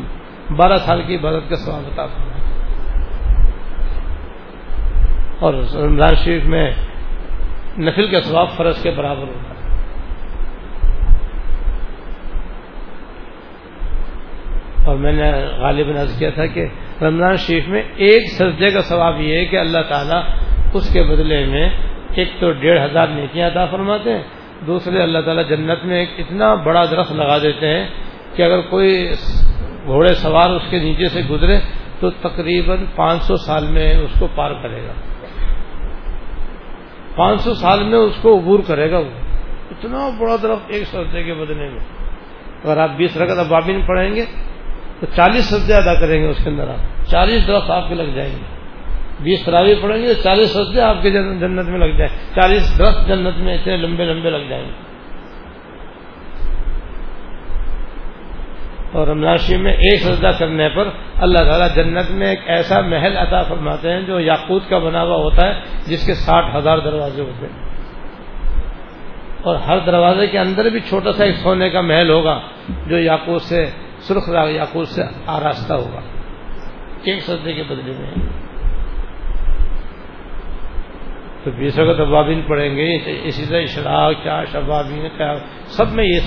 بارہ 0.57 0.77
سال 0.77 1.03
کی 1.03 1.17
عبادت 1.17 1.51
کا 1.51 1.57
ثواب 1.57 1.83
بتا 1.93 2.07
اور 5.45 5.55
رمضان 5.55 6.15
شریف 6.25 6.45
میں 6.45 6.71
نفل 7.79 8.11
کا 8.11 8.21
ثواب 8.21 8.49
فرض 8.57 8.83
کے 8.83 8.91
برابر 8.91 9.23
ہوتا 9.23 9.49
ہے۔ 9.49 9.55
اور 14.85 14.97
میں 14.97 15.13
نے 15.13 15.33
غالب 15.59 15.89
نظر 15.89 16.19
کیا 16.19 16.31
تھا 16.31 16.47
کہ 16.47 16.67
رمضان 17.03 17.37
شریف 17.37 17.69
میں 17.69 17.83
ایک 17.97 18.23
سجدے 18.31 18.71
کا 18.71 18.83
ثواب 18.83 19.21
یہ 19.21 19.39
ہے 19.39 19.45
کہ 19.45 19.57
اللہ 19.57 19.79
تعالیٰ 19.89 20.23
اس 20.75 20.93
کے 20.93 21.03
بدلے 21.03 21.47
میں 21.47 21.71
ایک 22.15 22.29
تو 22.41 22.53
ڈیڑھ 22.53 22.81
ہزار 22.85 23.09
نیکیاں 23.09 23.49
عطا 23.49 23.67
فرماتے 23.67 24.11
ہیں، 24.11 24.23
دوسرے 24.67 25.03
اللہ 25.03 25.19
تعالیٰ 25.19 25.49
جنت 25.49 25.85
میں 25.85 25.97
ایک 25.97 26.11
اتنا 26.19 26.55
بڑا 26.55 26.85
درخت 26.85 27.13
لگا 27.13 27.39
دیتے 27.39 27.69
ہیں 27.69 27.89
کہ 28.35 28.43
اگر 28.43 28.61
کوئی 28.61 29.11
گھوڑے 29.85 30.15
سوار 30.15 30.51
اس 30.51 30.63
کے 30.71 30.79
نیچے 30.79 31.09
سے 31.09 31.21
گزرے 31.31 31.61
تو 32.01 32.11
تقریباً 32.11 32.85
پانچ 32.97 33.23
سو 33.23 33.37
سال 33.37 33.65
میں 33.67 33.97
اس 33.97 34.11
کو 34.19 34.29
پار 34.35 34.51
کرے 34.63 34.83
گا۔ 34.83 35.14
پانچ 37.17 37.41
سو 37.41 37.55
سال 37.55 37.85
میں 37.85 37.99
اس 37.99 38.15
کو 38.23 38.39
عبور 38.39 38.61
کرے 38.67 38.91
گا 38.91 38.99
وہ۔ 38.99 39.11
اتنا 39.71 40.11
بڑا 40.21 40.37
درخت 40.43 40.63
ایک 40.67 40.85
سجدے 40.85 41.23
کے 41.23 41.35
بدلے 41.35 41.69
میں۔ 41.69 41.81
اگر 42.65 42.77
آپ 42.77 42.91
بیس 42.97 43.17
رقط 43.17 43.39
ابابین 43.39 43.81
پڑھیں 43.87 44.17
گے، 44.17 44.25
تو 45.01 45.07
چالیس 45.17 45.45
سجدے 45.45 45.75
ادا 45.75 45.95
کریں 45.95 46.23
گے 46.23 46.29
اس 46.29 46.45
کے 46.45 46.51
اندر 46.51 46.69
آپ۔ 46.69 47.07
چالیس 47.07 47.49
درخت 47.49 47.71
آپ 47.71 47.89
کے 47.89 47.95
لگ 47.95 48.11
جائیں 48.15 48.33
گے۔ 48.33 48.55
بیس 49.21 49.45
تراوی 49.45 49.75
پڑیں 49.83 50.03
گے 50.03 50.15
تو 50.15 50.23
چالیس 50.23 50.51
سجدے 50.51 50.81
آپ 50.81 51.03
کے 51.03 51.11
جنت 51.11 51.69
میں 51.69 51.79
لگ 51.79 51.97
جائیں۔ 51.97 52.35
چالیس 52.35 52.79
درخت 52.79 53.09
جنت 53.09 53.39
میں 53.39 53.55
اتنے 53.55 53.77
لمبے 53.77 54.05
لمبے 54.05 54.31
لگ 54.31 54.49
جائیں 54.49 54.65
گے۔ 54.65 54.71
اور 58.95 59.07
رمضان 59.07 59.37
شریف 59.37 59.61
میں 59.61 59.73
ایک 59.73 60.03
سجدہ 60.03 60.31
کرنے 60.39 60.69
پر 60.69 60.89
اللہ 61.15 61.39
تعالیٰ 61.39 61.75
جنت 61.75 62.11
میں 62.11 62.27
ایک 62.27 62.41
ایسا 62.47 62.81
محل 62.81 63.17
عطا 63.17 63.43
فرماتے 63.43 63.93
ہیں 63.93 64.01
جو 64.01 64.21
یاقوت 64.21 64.63
کا 64.69 64.79
بنا 64.79 65.03
ہوا 65.03 65.17
ہوتا 65.17 65.47
ہے، 65.47 65.61
جس 65.87 66.07
کے 66.07 66.15
ساٹھ 66.15 66.57
ہزار 66.57 66.79
دروازے 66.79 67.23
ہوتے 67.23 67.47
ہیں۔ 67.47 67.63
اور 69.43 69.57
ہر 69.57 69.79
دروازے 69.79 70.27
کے 70.27 70.39
اندر 70.39 70.71
بھی 70.71 70.81
چھوٹا 70.81 71.13
سا 71.13 71.25
ایک 71.25 71.37
سونے 71.37 71.71
کا 71.71 71.81
محل 71.81 72.11
ہوگا، 72.11 72.41
جو 72.87 72.99
یاقوت 72.99 73.43
سے، 73.43 73.65
سرخ 73.99 74.29
یاقوت 74.51 74.89
سے 74.89 75.03
آراستہ 75.27 75.75
ہوگا۔ 75.75 76.01
ایک 77.03 77.23
سجدے 77.23 77.53
کے 77.53 77.63
بدلے 77.63 77.93
میں۔ 77.99 78.11
تو 81.45 81.51
بیس 81.51 81.79
وقت 81.79 82.01
ابابین 82.01 82.43
پڑھیں 82.43 82.77
گے، 82.77 83.19
اسی 83.25 83.47
طرح 83.47 83.61
اشراق 83.63 84.13
چاش 84.25 84.57
ابابین 84.57 85.09
سب 85.65 85.93
میں 85.93 86.05
یہ 86.05 86.19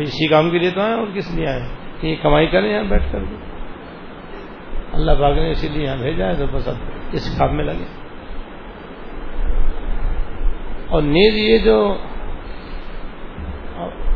سواب 0.00 0.08
اسی 0.08 0.26
کام 0.26 0.50
کے 0.50 0.58
لیے 0.58 0.70
تو 0.70 0.80
آئے 0.80 0.92
اور 0.92 1.06
کس 1.14 1.34
لیے 1.34 1.46
آئے؟ 1.46 1.62
کہ 2.00 2.06
یہ 2.06 2.16
کمائی 2.22 2.46
کریں 2.46 2.72
یہاں 2.72 2.84
بیٹھ 2.84 3.12
کر 3.12 3.18
اللہ 4.92 5.12
باغ 5.12 5.34
نے 5.34 5.50
اسی 5.50 5.68
لیے 5.68 5.84
یہاں 5.84 5.96
بھیجا 5.96 6.26
ہے 6.26 6.34
تو 6.34 6.46
بس 6.52 6.68
اب 6.68 6.74
اس 7.12 7.38
کام 7.38 7.56
میں 7.56 7.64
لگے۔ 7.64 7.84
اور 10.88 11.02
نیز 11.02 11.38
یہ 11.38 11.58
جو 11.58 11.96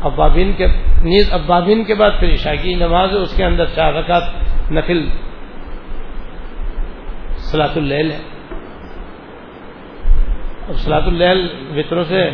ابابین 0.01 0.53
کے 0.53 0.67
نیز 1.03 1.33
ابابین 1.33 1.83
کے 1.83 1.95
بعد 1.95 2.11
پھر 2.19 2.33
عشاء 2.33 2.53
کی 2.61 2.73
نماز 2.73 3.09
ہے، 3.09 3.15
اس 3.15 3.37
کے 3.37 3.45
اندر 3.45 3.65
چار 3.65 3.93
رکعت 3.93 4.23
نفل 4.71 5.09
سلاۃ 7.37 7.75
اللیل 7.75 8.11
ہے۔ 8.11 8.19
اور 10.67 10.73
سلاۃ 10.73 11.07
اللیل 11.07 11.47
وطروں 11.75 12.03
سے 12.03 12.29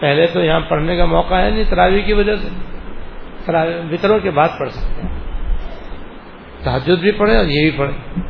پہلے 0.00 0.26
تو 0.26 0.40
یہاں 0.40 0.60
پڑھنے 0.60 0.96
کا 0.96 1.04
موقع 1.04 1.34
ہے 1.34 1.50
نہیں 1.50 1.64
تراوی 1.64 2.02
کی 2.02 2.12
وجہ 2.12 2.36
سے۔ 2.36 2.77
وطروں 3.92 4.18
کے 4.18 4.30
بعد 4.30 4.48
پڑھ 4.58 4.70
سکتے 4.70 5.02
ہیں۔ 5.02 5.18
تحجد 6.64 6.98
بھی 7.00 7.12
پڑھے 7.12 7.36
اور 7.36 7.44
یہ 7.44 7.70
بھی 7.70 7.78
پڑھے 7.78 8.20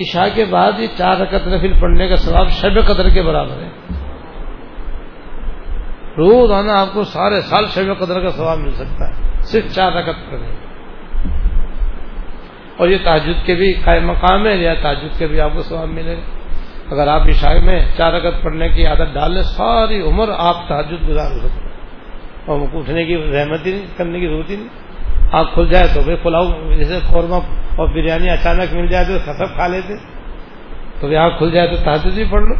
عشاء 0.00 0.34
کے 0.34 0.44
بعد 0.44 0.72
یہ 0.78 0.86
چار 0.96 1.16
رکعت 1.16 1.46
نفل 1.46 1.80
پڑھنے 1.80 2.08
کا 2.08 2.16
ثواب 2.16 2.48
شب 2.48 2.86
قدر 2.86 3.08
کے 3.08 3.22
برابر 3.22 3.62
ہے۔ 3.62 3.68
روز 6.18 6.52
آنا 6.52 6.80
آپ 6.80 6.86
کو 6.92 7.04
سارے 7.04 7.40
سال 7.40 7.64
شب 7.66 7.98
قدر 7.98 8.20
کا 8.20 8.28
ثواب 8.28 8.58
مل 8.58 8.70
سکتا 8.70 9.08
ہے۔ 9.08 9.42
صرف 9.42 9.74
چار 9.74 9.92
رکعت 9.92 10.30
پڑھنے 10.30 10.48
اور 12.76 12.88
یہ 12.88 12.98
تاجد 13.04 13.46
کے 13.46 13.54
بھی 13.54 13.72
قائم 13.72 14.06
مقام 14.06 14.46
ہے 14.46 14.56
یا 14.56 14.74
تاجد 14.74 15.18
کے 15.18 15.26
بھی 15.26 15.40
آپ 15.40 15.50
کو 15.54 15.62
ثواب 15.62 15.88
ملے۔ 15.88 16.16
گا 16.16 16.40
اگر 16.90 17.08
آپ 17.08 17.20
عشاء 17.28 17.64
میں 17.64 17.84
چار 17.96 18.12
رکعت 18.12 18.42
پڑھنے 18.42 18.68
کی 18.68 18.86
عادت 18.86 19.14
ڈال 19.14 19.34
لیں، 19.34 19.42
ساری 19.42 20.00
عمر 20.00 20.28
آپ 20.38 20.68
تحجد 20.68 21.08
گزار 21.08 21.30
ہو 21.30 21.48
سکتے 21.48 21.69
اور 22.50 22.60
اٹھنے 22.74 23.04
کی 23.04 23.16
رحمت 23.16 23.66
ہی 23.66 23.70
نہیں، 23.70 23.86
کرنے 23.96 24.20
کی 24.20 24.26
ضرورت 24.26 24.50
ہی 24.50 24.56
نہیں۔ 24.56 24.68
آپ 25.32 25.54
کھل 25.54 25.68
جائے 25.68 25.86
تو 25.94 26.00
بھائی 26.00 26.16
کھلاؤ 26.16 26.44
جیسے 26.76 26.98
قورمہ 27.08 27.34
اور 27.76 27.88
بریانی 27.88 28.30
اچانک 28.30 28.74
مل 28.74 28.86
جائے 28.86 29.04
تو 29.04 29.32
سب 29.32 29.54
کھا 29.54 29.66
لیتے۔ 29.66 29.94
تو 31.00 31.08
بھی 31.08 31.16
آنکھ 31.16 31.38
کھل 31.38 31.50
جائے 31.50 31.66
تو 31.66 31.76
تحجد 31.76 32.14
بھی 32.14 32.24
پڑھ 32.30 32.42
لو۔ 32.42 32.54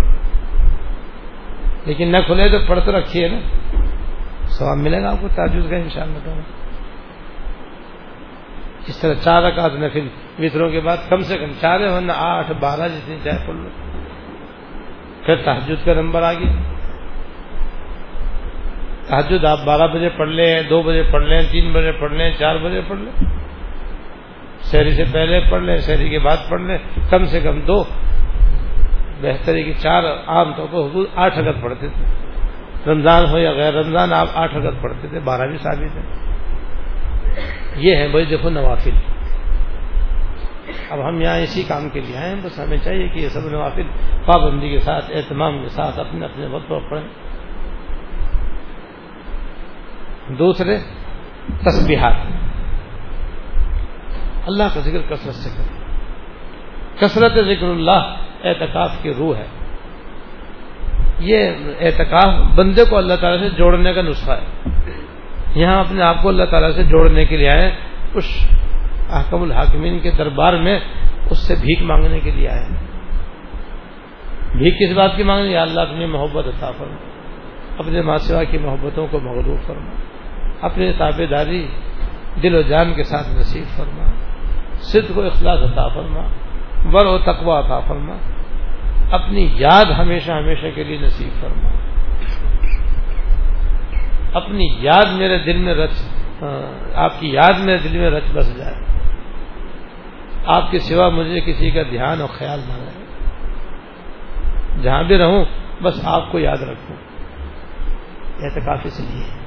لیکن 1.85 2.13
نہ 2.13 2.17
کھلے 2.27 2.49
تو 2.49 2.59
پڑھ 2.69 2.81
تو 2.85 2.99
رکھیے 2.99 3.29
نا۔ 3.29 3.39
سواب 4.45 4.79
ملے 4.79 5.03
گا 5.03 5.11
آپ 5.11 5.17
کو 5.21 5.29
تاجد 5.29 5.71
کا 5.71 5.77
ان 5.77 5.89
شاء 5.95 6.03
اللہ 6.03 6.41
اس 8.87 8.99
طرح 8.99 9.15
چار 9.15 9.43
رکعت 9.43 9.73
نفل 9.75 10.09
وطروں 10.39 10.71
کے 10.71 10.81
بعد 10.81 10.97
کم 11.09 11.21
سے 11.21 11.39
کم 11.39 11.53
چار 11.61 11.81
ورنہ 11.81 12.13
آٹھ، 12.17 12.53
بارہ 12.61 12.89
جتنی 12.89 13.17
چاہے 13.25 13.39
پڑھ 13.47 13.57
لو۔ 13.57 13.69
پھر 15.27 15.37
تحجد 15.37 15.87
کا 15.87 15.95
نمبر 15.95 16.23
آ 16.23 16.33
گیا 16.33 16.80
تحجد 19.11 19.45
آپ 19.45 19.59
بارہ 19.65 19.87
بجے 19.93 20.09
پڑھ 20.09 20.29
لیں، 20.29 20.63
دو 20.63 20.83
بجے 20.83 21.03
پڑھ 21.11 21.23
لیں، 21.23 21.41
تین 21.51 21.73
بجے 21.73 21.93
پڑھ 21.93 22.13
لیں، 22.13 22.31
چار 22.39 22.57
بجے 22.57 22.81
پڑھ 22.89 22.99
لیں۔ 22.99 23.25
شہری 24.63 24.91
سے 24.91 25.05
پہلے 25.13 25.41
پڑھ 25.51 25.63
لیں، 25.63 25.77
شہری 25.77 26.09
کے 26.09 26.19
بعد 26.19 26.37
پڑھ 26.49 26.61
لیں، 26.61 26.79
کم 27.11 27.25
سے 27.25 27.41
کم 27.41 27.61
دو۔ 27.61 27.85
بہتری 29.21 29.63
کی 29.63 29.73
چار 29.73 30.03
عام 30.27 30.53
طور 30.53 30.67
پر 30.71 30.79
حدود 30.79 31.07
آٹھ 31.15 31.39
اگت 31.39 31.63
پڑھتے 31.63 31.87
تھے۔ 31.89 32.05
رمضان 32.91 33.25
ہو 33.31 33.39
یا 33.39 33.53
غیر 33.53 33.75
رمضان، 33.75 34.13
آپ 34.13 34.27
آٹھ 34.35 34.57
اگت 34.57 34.83
پڑھتے 34.83 35.09
تھے، 35.09 35.21
بارہ 35.21 35.47
بھی 35.47 35.57
ثابت 35.59 35.97
ہے۔ 35.97 36.03
یہ 37.77 37.97
ہے 37.97 38.09
بھائی، 38.09 38.25
دیکھو 38.25 38.51
نوافل۔ 38.51 38.91
اب 40.91 41.09
ہم 41.09 41.21
یہاں 41.21 41.39
اسی 41.39 41.63
کام 41.63 41.89
کے 41.89 42.01
لیے 42.01 42.17
آئے 42.17 42.29
ہیں، 42.29 42.43
بس 42.43 42.59
ہمیں 42.59 42.79
چاہیے 42.85 43.09
کہ 43.09 43.19
یہ 43.19 43.29
سب 43.29 43.41
نوافل 43.51 43.83
پابندی 44.27 44.69
کے 44.69 44.79
ساتھ، 44.79 45.11
اہتمام 45.15 45.63
کے 45.63 45.69
ساتھ، 45.69 46.01
اپنے 46.01 46.25
اپنے 46.25 46.47
وقت 46.47 46.69
پر 46.69 46.79
پڑھیں۔ 46.91 47.30
دوسرے 50.39 50.79
تسبیحات۔ 51.65 52.15
اللہ 54.47 54.63
کا 54.75 54.81
ذکر 54.81 55.15
کثرت 55.15 55.35
سے 55.35 55.51
کریں 55.57 55.81
کثرت 57.01 57.33
ذکر 57.33 57.67
اللہ 57.67 58.15
اعتکاف 58.45 59.03
کی 59.03 59.15
روح 59.15 59.37
ہے۔ 59.37 59.47
یہ 61.19 61.51
اعتکاف 61.81 62.35
بندے 62.55 62.85
کو 62.91 62.97
اللہ 62.97 63.15
تعالیٰ 63.21 63.51
سے 63.51 63.57
جوڑنے 63.57 63.93
کا 63.93 64.03
نسخہ 64.03 64.31
ہے۔ 64.31 64.71
یہاں 65.55 65.81
اپنے 65.81 66.03
آپ 66.03 66.23
کو 66.23 66.29
اللہ 66.29 66.45
تعالیٰ 66.45 66.73
سے 66.73 66.83
جوڑنے 66.83 67.25
کے 67.25 67.37
لیے 67.37 67.49
آئے 67.49 67.75
اس 68.15 68.25
احکم 69.11 69.43
الحاکمین 69.43 69.99
کے 69.99 70.11
دربار 70.11 70.53
میں 70.53 70.81
اس 71.31 71.39
سے 71.39 71.55
بھیک 71.55 71.83
مانگنے 71.83 72.21
کے 72.21 72.31
لیے 72.31 72.49
آئے 72.49 72.67
بھیک 74.59 74.79
کس 74.79 74.97
بات 74.97 75.11
کی 75.17 75.23
مانگنے 75.23 75.51
یا 75.51 75.63
اللہ 75.63 75.81
اپنی 75.81 76.07
محبت 76.07 76.47
عطا 76.47 76.71
فرما 76.71 76.97
اپنے 77.79 78.03
ماسوا 78.03 78.45
کی 78.45 78.59
محبتوں 78.59 79.07
کو 79.11 79.21
مغروب 79.21 79.67
فرما 79.67 79.91
اپنی 80.61 80.93
تابے 80.93 81.27
داری 81.27 81.67
دل 82.43 82.55
و 82.55 82.63
جان 82.63 82.95
کے 82.95 83.05
ساتھ 83.05 83.29
نصیب 83.31 83.65
فرما۔ 83.77 84.05
صد 84.81 85.15
کو 85.15 85.23
اخلاص 85.23 85.59
عطا 85.59 85.89
فرما۔ 85.89 86.21
بر 86.91 87.07
و 87.07 87.19
تقوا 87.19 87.61
عطا 87.61 87.81
فرما۔ 87.81 88.17
اپنی 89.11 89.49
یاد 89.55 89.85
ہمیشہ 89.85 90.33
ہمیشہ 90.33 90.67
کے 90.75 90.85
لیے 90.85 90.99
نصیب 90.99 91.41
فرما۔ 91.41 91.69
اپنی 94.33 94.77
یاد 94.79 95.13
میرے 95.13 95.39
دل 95.39 95.57
میں 95.57 95.75
رچ 95.75 96.03
آپ 96.95 97.21
کی 97.21 97.33
یاد 97.33 97.61
میرے 97.61 97.79
دل 97.79 97.99
میں 97.99 98.11
رچ 98.11 98.25
بس 98.33 98.57
جائے۔ 98.57 98.75
آپ 100.47 100.71
کے 100.71 100.79
سوا 100.79 101.09
مجھے 101.09 101.41
کسی 101.41 101.71
کا 101.71 101.83
دھیان 101.83 102.21
اور 102.21 102.29
خیال 102.29 102.61
نہ 102.69 102.75
رہے۔ 102.77 103.05
جہاں 104.83 105.03
بھی 105.03 105.19
رہوں، 105.19 105.45
بس 105.83 106.01
آپ 106.05 106.33
کو 106.33 106.39
یاد 106.39 106.57
رکھوں۔ 106.57 106.97
اعتکاف 108.43 108.81
اس 108.85 109.01
لیے 109.01 109.40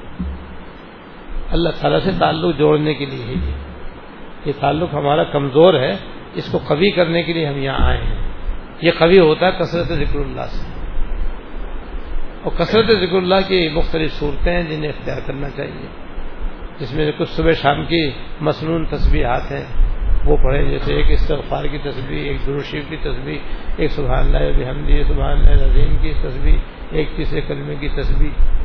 اللہ 1.50 1.68
تعالیٰ 1.80 2.00
سے 2.00 2.10
تعلق 2.18 2.58
جوڑنے 2.58 2.94
کے 2.94 3.06
لیے 3.06 3.24
ہے 3.24 3.52
یہ 4.44 4.52
تعلق 4.60 4.94
ہمارا 4.94 5.24
کمزور 5.24 5.74
ہے، 5.74 5.96
اس 6.34 6.52
کو 6.52 6.58
قوی 6.58 6.90
کرنے 6.90 7.22
کے 7.22 7.32
لیے 7.32 7.46
ہم 7.46 7.58
یہاں 7.58 7.88
آئے 7.88 7.98
ہیں۔ 7.98 8.14
یہ 8.80 8.90
قوی 8.98 9.18
ہوتا 9.18 9.46
ہے 9.46 9.52
کثرت 9.58 9.86
ذکر 9.86 10.16
اللہ 10.16 10.40
سے۔ 10.40 10.74
اور 12.42 12.52
کثرت 12.58 12.86
ذکر 12.86 13.16
اللہ 13.16 13.34
کی 13.48 13.68
مختلف 13.68 14.12
صورتیں 14.12 14.52
ہیں 14.52 14.62
جنہیں 14.62 14.88
اختیار 14.88 15.20
کرنا 15.26 15.50
چاہیے۔ 15.50 15.86
جس 16.78 16.94
میں 16.94 17.12
کچھ 17.18 17.28
صبح 17.28 17.50
شام 17.50 17.84
کی 17.84 18.10
مصنون 18.40 18.84
تصویرات 18.84 19.52
ہیں، 19.52 19.64
وہ 20.26 20.36
پڑھیں، 20.36 20.70
جیسے 20.70 20.94
ایک 20.94 21.06
استغفار 21.10 21.64
کی 21.64 21.78
تصویر 21.78 22.24
ایک 22.24 22.36
دروشیف 22.46 22.90
کی 22.90 22.96
تصویر 22.96 23.38
ایک 23.76 23.90
سبحان 23.90 24.34
اللہ 24.34 24.64
بحمدی، 24.64 25.02
سبحان 25.02 25.38
اللہ 25.38 25.64
عظیم 25.64 25.96
کی 25.96 26.12
تصویر 26.22 26.56
ایک 26.90 27.08
تیسرے 27.16 27.40
کلمے 27.40 27.74
کی 27.74 27.88
تصویر 27.88 28.63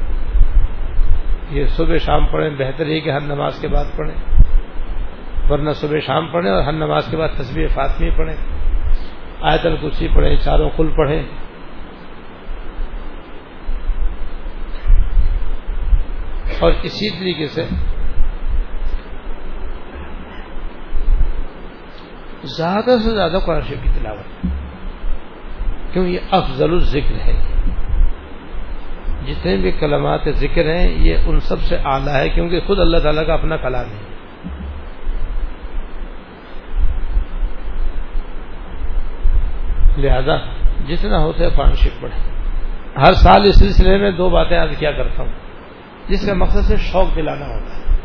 یہ 1.49 1.65
صبح 1.65 1.97
شام 1.97 2.25
پڑھیں، 2.25 2.49
بہتر 2.49 2.85
ہے 2.85 2.99
کہ 2.99 3.09
ہر 3.09 3.21
نماز 3.21 3.59
کے 3.61 3.67
بعد 3.67 3.85
پڑھیں۔ 3.97 4.15
ورنہ 5.49 5.69
صبح 5.71 5.99
شام 5.99 6.27
پڑھیں 6.27 6.51
اور 6.51 6.63
ہر 6.63 6.71
نماز 6.71 7.07
کے 7.11 7.17
بعد 7.17 7.29
تصویر 7.37 7.67
فاطمی 7.67 8.09
پڑھیں۔ 8.09 8.35
آیت 9.41 9.65
الکسی 9.65 10.07
پڑھیں، 10.15 10.35
چاروں 10.35 10.69
کل 10.77 10.87
پڑھیں۔ 10.97 11.23
اور 16.59 16.71
اسی 16.83 17.09
طریقے 17.09 17.47
سے 17.47 17.65
زیادہ 22.43 22.97
سے 23.03 23.15
زیادہ 23.15 23.37
قرآن 23.45 23.61
شریف 23.61 23.83
کی 23.83 23.89
تلاوت۔ 23.99 24.47
کیوں 25.93 26.07
یہ 26.07 26.19
افضل 26.31 26.71
الذکر 26.71 27.15
ہے۔ 27.15 27.41
جتنے 29.29 29.57
بھی 29.57 29.71
کلمات 29.71 30.21
ذکر 30.29 30.75
ہیں، 30.75 30.89
یہ 30.91 31.15
ان 31.25 31.39
سب 31.39 31.61
سے 31.61 31.75
اعلیٰ 31.75 32.15
ہے، 32.15 32.29
کیونکہ 32.29 32.59
خود 32.67 32.79
اللہ 32.79 32.97
تعالیٰ 32.97 33.25
کا 33.27 33.33
اپنا 33.33 33.57
کلام 33.57 33.85
ہے۔ 33.85 34.09
لہذا 39.97 40.37
جتنا 40.87 41.19
ہوتا 41.19 41.43
ہے 41.43 41.49
قرآن 41.49 41.73
شریف 41.73 42.01
پڑھیں 42.01 42.29
ہر 42.97 43.13
سال 43.13 43.45
اس 43.45 43.59
سلسلے 43.59 43.97
میں 43.97 44.11
دو 44.11 44.29
باتیں 44.29 44.57
آج 44.57 44.75
کیا 44.79 44.91
کرتا 44.91 45.23
ہوں۔ 45.23 45.29
جس 46.07 46.27
کا 46.27 46.33
مقصد 46.33 46.61
سے 46.61 46.77
شوق 46.77 47.15
دلانا 47.15 47.45
ہوتا 47.45 47.77
ہے۔ 47.77 47.97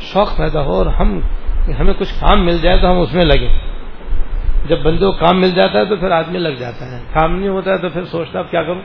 شوق 0.00 0.36
پیدا 0.36 0.62
ہو 0.62 0.72
اور 0.72 0.86
ہم، 0.86 1.20
ہمیں 1.80 1.94
کچھ 1.94 2.14
کام 2.20 2.44
مل 2.44 2.58
جائے 2.58 2.76
تو 2.76 2.90
ہم 2.90 2.98
اس 2.98 3.14
میں 3.14 3.24
لگے 3.24 3.48
جب 4.68 4.78
بندے 4.82 5.04
کو 5.04 5.12
کام 5.12 5.40
مل 5.40 5.50
جاتا 5.50 5.78
ہے 5.78 5.84
تو 5.84 5.96
پھر 5.96 6.10
آدمی 6.10 6.38
لگ 6.38 6.48
جاتا 6.48 6.84
ہے۔ 6.86 7.02
کام 7.12 7.36
نہیں 7.36 7.48
ہوتا 7.48 7.70
ہے 7.70 7.78
تو 7.78 7.88
پھر 7.88 8.04
سوچتا 8.04 8.38
اب 8.38 8.50
کیا 8.50 8.62
کروں؟ 8.62 8.80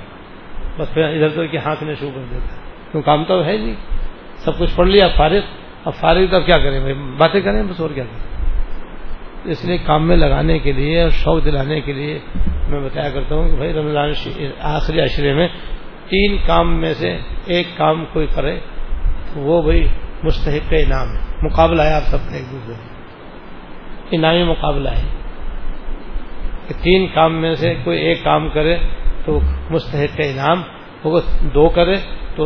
بس 0.77 0.93
پھر 0.93 1.03
ادھر 1.03 1.25
ادھر 1.25 1.45
کی 1.45 1.57
ہاتھ 1.57 1.83
میں 1.83 1.95
شروع 1.99 2.11
کر 2.15 2.21
دیتا 2.31 2.55
ہے 2.55 2.59
کیوں 2.91 3.01
کام 3.01 3.23
تو 3.23 3.45
ہے 3.45 3.57
نہیں 3.57 3.75
سب 4.37 4.57
کچھ 4.57 4.69
پڑھ 4.75 4.87
لیا، 4.87 5.07
فارغ۔ 5.07 5.39
اب 5.85 5.93
فارغ 5.93 6.25
تو 6.29 6.35
اب 6.35 6.45
کیا 6.45 6.57
کریں 6.57 6.79
بھائی؟ 6.79 6.93
باتیں 6.93 7.41
کریں 7.41 7.63
بس 7.63 7.81
اور 7.81 7.89
کیا 7.95 8.03
کریں؟ 8.03 8.51
اس 9.51 9.65
لیے 9.65 9.77
کام 9.77 10.07
میں 10.07 10.17
لگانے 10.17 10.59
کے 10.59 10.71
لیے 10.71 11.01
اور 11.01 11.09
شوق 11.09 11.45
دلانے 11.45 11.81
کے 11.81 11.93
لیے 11.93 12.19
میں 12.69 12.79
بتایا 12.79 13.09
کرتا 13.09 13.35
ہوں 13.35 13.49
کہ 13.49 13.55
بھائی، 13.55 13.73
رمضان 13.73 14.11
آخری 14.61 14.99
عشرے 15.01 15.33
میں 15.33 15.47
تین 16.09 16.37
کام 16.45 16.81
میں 16.81 16.93
سے 16.93 17.17
ایک 17.45 17.67
کام 17.77 18.05
کوئی 18.13 18.27
کرے 18.35 18.59
تو 19.33 19.39
وہ 19.39 19.61
بھائی 19.61 19.87
مستحق 20.23 20.73
انعام 20.77 21.07
ہے۔ 21.07 21.21
مقابلہ 21.41 21.81
ہے 21.81 21.93
آپ 21.93 22.01
سب 22.01 22.17
کا 22.29 22.35
ایک 22.35 22.51
دوسرے 22.51 22.73
انعامی 24.11 24.43
مقابلہ 24.43 24.89
ہے 24.89 25.07
کہ 26.67 26.73
تین 26.83 27.07
کام 27.13 27.33
میں 27.33 27.55
سے 27.55 27.73
کوئی 27.83 27.99
ایک 27.99 28.23
کام 28.23 28.49
کرے 28.49 28.77
تو 29.27 29.39
مستحق 29.69 30.19
انعام 30.23 30.61
وہ 31.03 31.19
دو 31.53 31.67
کرے 31.75 31.95
تو 32.35 32.45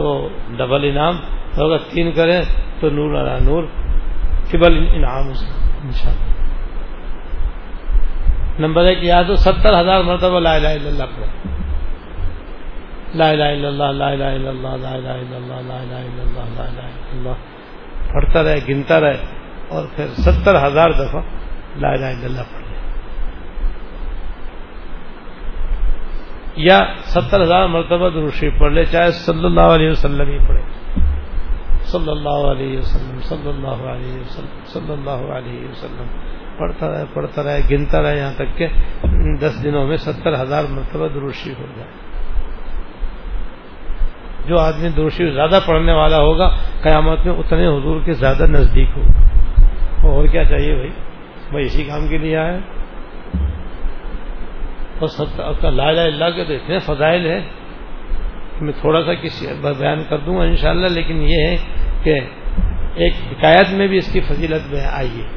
ڈبل 0.57 0.83
انعام، 0.89 1.15
اگر 1.63 1.77
تین 1.91 2.11
کرے 2.11 2.41
تو 2.79 2.89
نور 2.89 3.11
علا 3.21 3.37
نور 3.39 3.63
ٹبل 4.51 4.73
انعام 4.93 5.29
اس 5.29 5.41
کا 6.03 6.11
نمبر 8.59 8.85
ایک، 8.85 9.03
یاد 9.03 9.29
ہو، 9.29 9.35
ستر 9.43 9.79
ہزار 9.79 10.03
مرتبہ 10.03 10.39
لا 10.39 10.53
الہ 10.55 10.67
الا 10.77 10.89
اللہ 10.89 11.03
پڑھو۔ 11.15 11.29
لا 13.17 13.29
الہ 13.29 13.43
الا 13.43 13.67
اللہ، 13.67 13.91
لا 13.91 14.07
الہ 14.07 14.23
الا 14.37 14.49
اللہ، 14.49 14.75
لا 14.81 14.93
الہ 14.93 15.13
الا 15.21 15.35
اللہ، 15.35 15.61
لا 15.67 15.77
الہ 15.81 16.01
الا 16.07 16.23
اللہ، 16.23 16.49
لا 16.57 16.63
الہ 16.63 16.81
الا 16.81 17.11
اللہ۔ 17.11 17.35
پڑھتا 18.13 18.43
رہے، 18.43 18.59
گنتا 18.69 18.99
رہے، 18.99 19.17
اور 19.69 19.85
پھر 19.95 20.07
ستر 20.25 20.55
ہزار 20.67 20.89
دفعہ 20.99 21.21
لا 21.81 21.91
الہ 21.91 22.05
الا 22.05 22.25
اللہ 22.25 22.41
پڑھ 22.51 22.61
لے 22.61 22.69
یا 26.55 26.79
ستر 27.03 27.41
ہزار 27.41 27.67
مرتبہ 27.67 28.09
دروشی 28.09 28.49
پڑھ 28.49 28.73
لے، 28.73 28.85
چاہے 28.85 29.11
صلی 29.11 29.45
اللہ 29.45 29.61
علیہ 29.61 29.89
وسلم 29.89 30.29
ہی 30.29 30.37
پڑھے۔ 30.47 30.61
صلی 31.83 32.11
اللہ 32.11 32.29
علیہ 32.29 32.77
وسلم، 32.77 33.19
صلی 33.21 33.49
اللہ 33.49 33.67
علیہ 33.67 34.19
وسلم، 34.19 34.59
صلی 34.65 34.91
اللہ 34.91 35.33
علیہ 35.33 35.67
وسلم۔ 35.67 36.05
پڑھتا 36.57 36.91
رہے 36.91 37.03
پڑھتا 37.13 37.43
رہے، 37.43 37.61
گنتا 37.71 38.01
رہے 38.01 38.17
یہاں 38.17 38.33
تک 38.35 38.57
کہ 38.57 38.67
دس 39.41 39.63
دنوں 39.63 39.87
میں 39.87 39.97
ستر 39.97 40.41
ہزار 40.41 40.63
مرتبہ 40.69 41.07
دروشی 41.07 41.53
ہو 41.59 41.65
جائے۔ 41.77 41.91
جو 44.45 44.59
آدمی 44.59 44.89
دروشی 44.89 45.31
زیادہ 45.31 45.59
پڑھنے 45.65 45.93
والا 45.93 46.17
ہوگا، 46.17 46.55
قیامت 46.81 47.25
میں 47.25 47.33
اتنے 47.33 47.67
حضور 47.67 48.01
کے 48.05 48.13
زیادہ 48.13 48.43
نزدیک 48.43 48.89
ہوگا۔ 48.97 49.31
اور 50.07 50.27
کیا 50.27 50.43
چاہیے 50.43 50.75
بھائی؟ 50.75 50.91
بھائی 51.51 51.65
اسی 51.65 51.83
کام 51.83 52.07
کے 52.07 52.17
لیے 52.17 52.37
آئے 52.37 52.59
اور 55.01 55.71
لا 55.71 55.87
الہ 55.87 56.01
اللہ 56.01 56.29
کے 56.35 56.43
تو 56.45 56.53
اتنے 56.53 56.79
فضائل 56.79 57.25
ہیں 57.25 57.41
میں 58.61 58.73
تھوڑا 58.81 59.03
سا 59.05 59.13
کسی 59.13 59.47
بیان 59.61 60.03
کر 60.09 60.17
دوں 60.17 60.37
گا 60.37 60.43
انشاءاللہ، 60.43 60.87
لیکن 60.87 61.21
یہ 61.21 61.47
ہے 61.47 61.55
کہ 62.03 62.19
ایک 62.95 63.13
حکایت 63.31 63.73
میں 63.73 63.87
بھی 63.87 63.97
اس 63.97 64.13
کی 64.13 64.19
فضیلت 64.19 64.73
میں 64.73 64.85
آئی 64.85 65.21
ہے۔ 65.21 65.27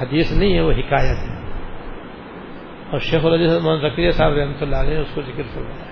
حدیث 0.00 0.32
نہیں 0.32 0.54
ہے، 0.54 0.60
وہ 0.60 0.72
حکایت 0.72 1.18
ہے۔ 1.18 1.40
اور 2.90 2.98
شیخ 2.98 3.24
الحمد 3.24 3.82
ذکریہ 3.82 4.10
صاحب 4.10 4.32
رحمۃ 4.32 4.60
اللہ 4.60 4.76
علیہ 4.76 4.94
نے 4.94 5.00
اس 5.00 5.08
کو 5.14 5.22
ذکر 5.22 5.42
فرمایا 5.54 5.84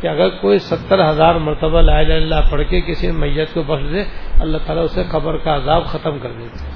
کہ 0.00 0.08
اگر 0.08 0.28
کوئی 0.28 0.58
ستر 0.58 1.10
ہزار 1.10 1.34
مرتبہ 1.34 1.82
لا 1.82 1.98
الہ 1.98 2.12
اللہ 2.12 2.50
پڑھ 2.50 2.62
کے 2.70 2.80
کسی 2.80 3.10
میت 3.10 3.54
کو 3.54 3.62
بخش 3.62 3.82
دے، 3.92 4.04
اللہ 4.40 4.58
تعالیٰ 4.66 4.84
اسے 4.84 5.02
قبر 5.10 5.36
کا 5.36 5.56
عذاب 5.56 5.86
ختم 5.86 6.18
کر 6.18 6.32
دیتے 6.32 6.73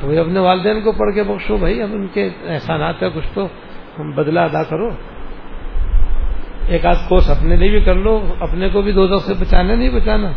تو 0.00 0.06
بھائی 0.06 0.18
اپنے 0.18 0.40
والدین 0.40 0.80
کو 0.80 0.92
پڑھ 0.92 1.14
کے 1.14 1.22
بخشو 1.22 1.56
بھائی، 1.56 1.82
اب 1.82 1.88
ان 1.92 2.06
کے 2.12 2.28
احسانات 2.46 3.00
کا 3.00 3.08
کچھ 3.08 3.28
تو 3.34 3.46
ہم 3.98 4.10
بدلہ 4.10 4.40
ادا 4.40 4.62
کرو۔ 4.62 4.90
ایک 6.68 6.86
آدھ 6.86 7.08
کورس 7.08 7.30
اپنے 7.30 7.56
لیے 7.56 7.70
بھی 7.70 7.80
کر 7.80 7.94
لو، 7.94 8.34
اپنے 8.40 8.68
کو 8.68 8.82
بھی 8.82 8.92
دو 8.92 9.18
سے 9.18 9.34
بچانا 9.34 9.74
نہیں 9.74 9.90
بچانا۔ 9.90 10.30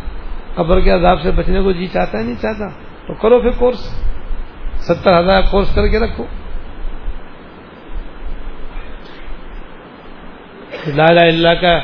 قبر 0.54 0.80
کے 0.80 0.90
عذاب 0.90 1.22
سے 1.22 1.30
بچنے 1.30 1.60
کو 1.60 1.72
جی 1.72 1.86
چاہتا 1.86 2.18
ہے، 2.18 2.22
نہیں 2.22 2.42
چاہتا۔ 2.42 2.68
تو 3.06 3.14
کرو 3.14 3.40
پھر 3.40 3.50
کورس 3.50 4.02
ستر 4.74 5.20
ہزار 5.20 5.42
کورس 5.50 5.74
کر 5.74 5.88
کے 5.88 5.98
رکھو۔ 5.98 6.24
لا 10.86 11.04
الہ 11.04 11.20
اللہ 11.20 11.60
کا 11.60 11.78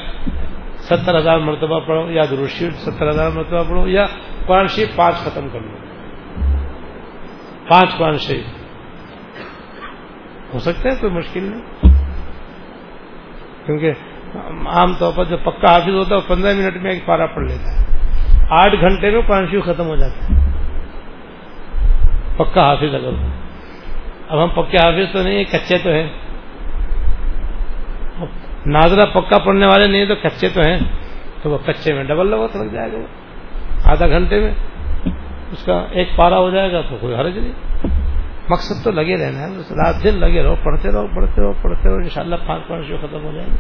ستر 0.79 1.19
ہزار 1.19 1.39
مرتبہ 1.39 1.81
پڑھو 1.81 2.11
یا 2.11 2.23
دروشی 2.31 2.71
ستر 2.71 3.09
ہزار 3.09 3.31
مرتبہ 3.31 3.63
پڑھو 3.69 3.89
یا 3.89 4.07
قرآن 4.47 4.67
شریف 4.67 4.97
پانچ 4.97 5.15
ختم 5.15 5.49
کر 5.53 5.61
لو۔ 5.61 5.94
پانچ 7.69 7.97
قرآن 7.99 8.19
شریف 8.19 8.45
ہو 10.55 10.59
سکتے 10.59 10.89
ہیں 10.89 10.97
کوئی 11.01 11.13
مشکل 11.13 11.43
نہیں۔ 11.43 11.63
کیونکہ 13.67 13.93
عام 14.67 14.95
طور 14.99 15.13
پر 15.17 15.25
جو 15.25 15.37
پکا 15.37 15.73
حافظ 15.73 15.95
ہوتا 15.95 16.15
ہے 16.15 16.15
وہ 16.15 16.29
پندرہ 16.29 16.55
منٹ 16.55 16.77
میں 16.77 16.91
ایک 16.91 17.07
پارا 17.07 17.27
پڑھ 17.27 17.45
لیتا 17.45 17.73
ہے۔ 17.73 17.87
آٹھ 18.51 18.75
گھنٹے 18.81 19.11
میں 19.11 19.21
قرآن 19.21 19.47
شریف 19.47 19.65
ختم 19.65 19.87
ہو 19.87 19.97
جاتا 19.97 20.17
ہے 20.17 20.45
پکا 22.37 22.71
حافظ 22.71 22.95
اگر 22.95 23.11
اب 24.29 24.45
ہم 24.45 24.49
پکے 24.49 24.77
حافظ 24.77 25.13
تو 25.13 25.23
نہیں، 25.23 25.45
کچے 25.45 25.79
تو 25.79 25.91
ہیں۔ 25.91 26.09
ناظرہ 28.67 29.07
پکا 29.07 29.39
پڑھنے 29.39 29.67
والے 29.67 29.87
نہیں 29.87 30.07
تو 30.07 30.15
کچے 30.15 30.49
تو 30.49 30.61
ہیں۔ 30.61 30.79
تو 31.43 31.51
وہ 31.51 31.59
کچے 31.67 31.95
میں 31.95 32.05
ڈبل 32.05 32.27
لگا 32.31 32.47
لگ 32.55 32.71
جائے 32.73 32.93
گا۔ 32.93 32.99
آدھا 33.85 34.07
گھنٹے 34.07 34.41
میں۔ 34.41 34.55
اس 35.55 35.65
کا 35.65 35.87
ایک 35.91 36.09
پارا 36.17 36.39
ہو 36.39 36.51
جائے 36.51 36.73
گا 36.73 36.81
تو 36.81 36.97
کوئی 37.01 37.15
حرج 37.15 37.39
نہیں۔ 37.39 37.53
مقصد 38.49 38.85
تو 38.85 38.91
لگے 38.91 39.17
رہنا 39.17 39.41
ہے 39.41 39.47
رات 39.57 40.05
دن 40.05 40.21
لگے 40.21 40.43
رہو، 40.43 40.55
پڑھتے 40.65 40.89
رہو 40.93 41.07
پڑھتے 41.15 41.43
رہو 41.43 41.53
پڑھتے 41.63 41.89
رہو 41.89 41.97
ان 41.97 42.09
شاء 42.09 42.23
اللہ 42.23 42.37
پانچ 42.47 42.69
پانچ 42.69 42.87
جو 42.87 42.97
ختم 43.03 43.25
ہو 43.25 43.33
جائیں 43.33 43.49
گے۔ 43.49 43.57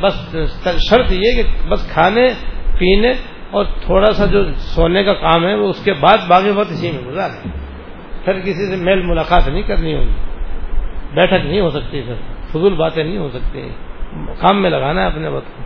بس 0.00 0.36
شرط 0.90 1.12
یہ 1.12 1.42
کہ 1.42 1.68
بس 1.68 1.92
کھانے، 1.92 2.26
پینے 2.78 3.12
اور 3.50 3.64
تھوڑا 3.64 4.12
سا 4.12 4.26
جو 4.26 4.54
سونے 4.54 5.04
کا 5.04 5.12
کام 5.12 5.44
ہے، 5.44 5.54
وہ 5.54 5.68
اس 5.68 5.84
کے 5.84 5.92
بعد 5.92 6.18
باغی 6.28 6.50
وقت 6.50 6.70
اسی 6.70 6.90
میں 6.90 7.12
گزار 7.12 7.30
پھر 8.24 8.40
کسی 8.40 8.66
سے 8.66 8.76
میل 8.76 9.02
ملاقات 9.02 9.48
نہیں 9.48 9.62
کرنی 9.62 9.94
ہوگی۔ 9.94 10.14
بیٹھک 11.14 11.46
نہیں 11.46 11.60
ہو 11.60 11.70
سکتی 11.70 12.02
پھر، 12.02 12.14
فضول 12.50 12.74
باتیں 12.74 13.04
نہیں 13.04 13.18
ہو 13.18 13.28
سکتی۔ 13.28 13.68
کام 14.40 14.62
میں 14.62 14.70
لگانا 14.70 15.00
ہے 15.00 15.06
اپنے 15.06 15.28
وقت 15.28 15.46
کو۔ 15.46 15.62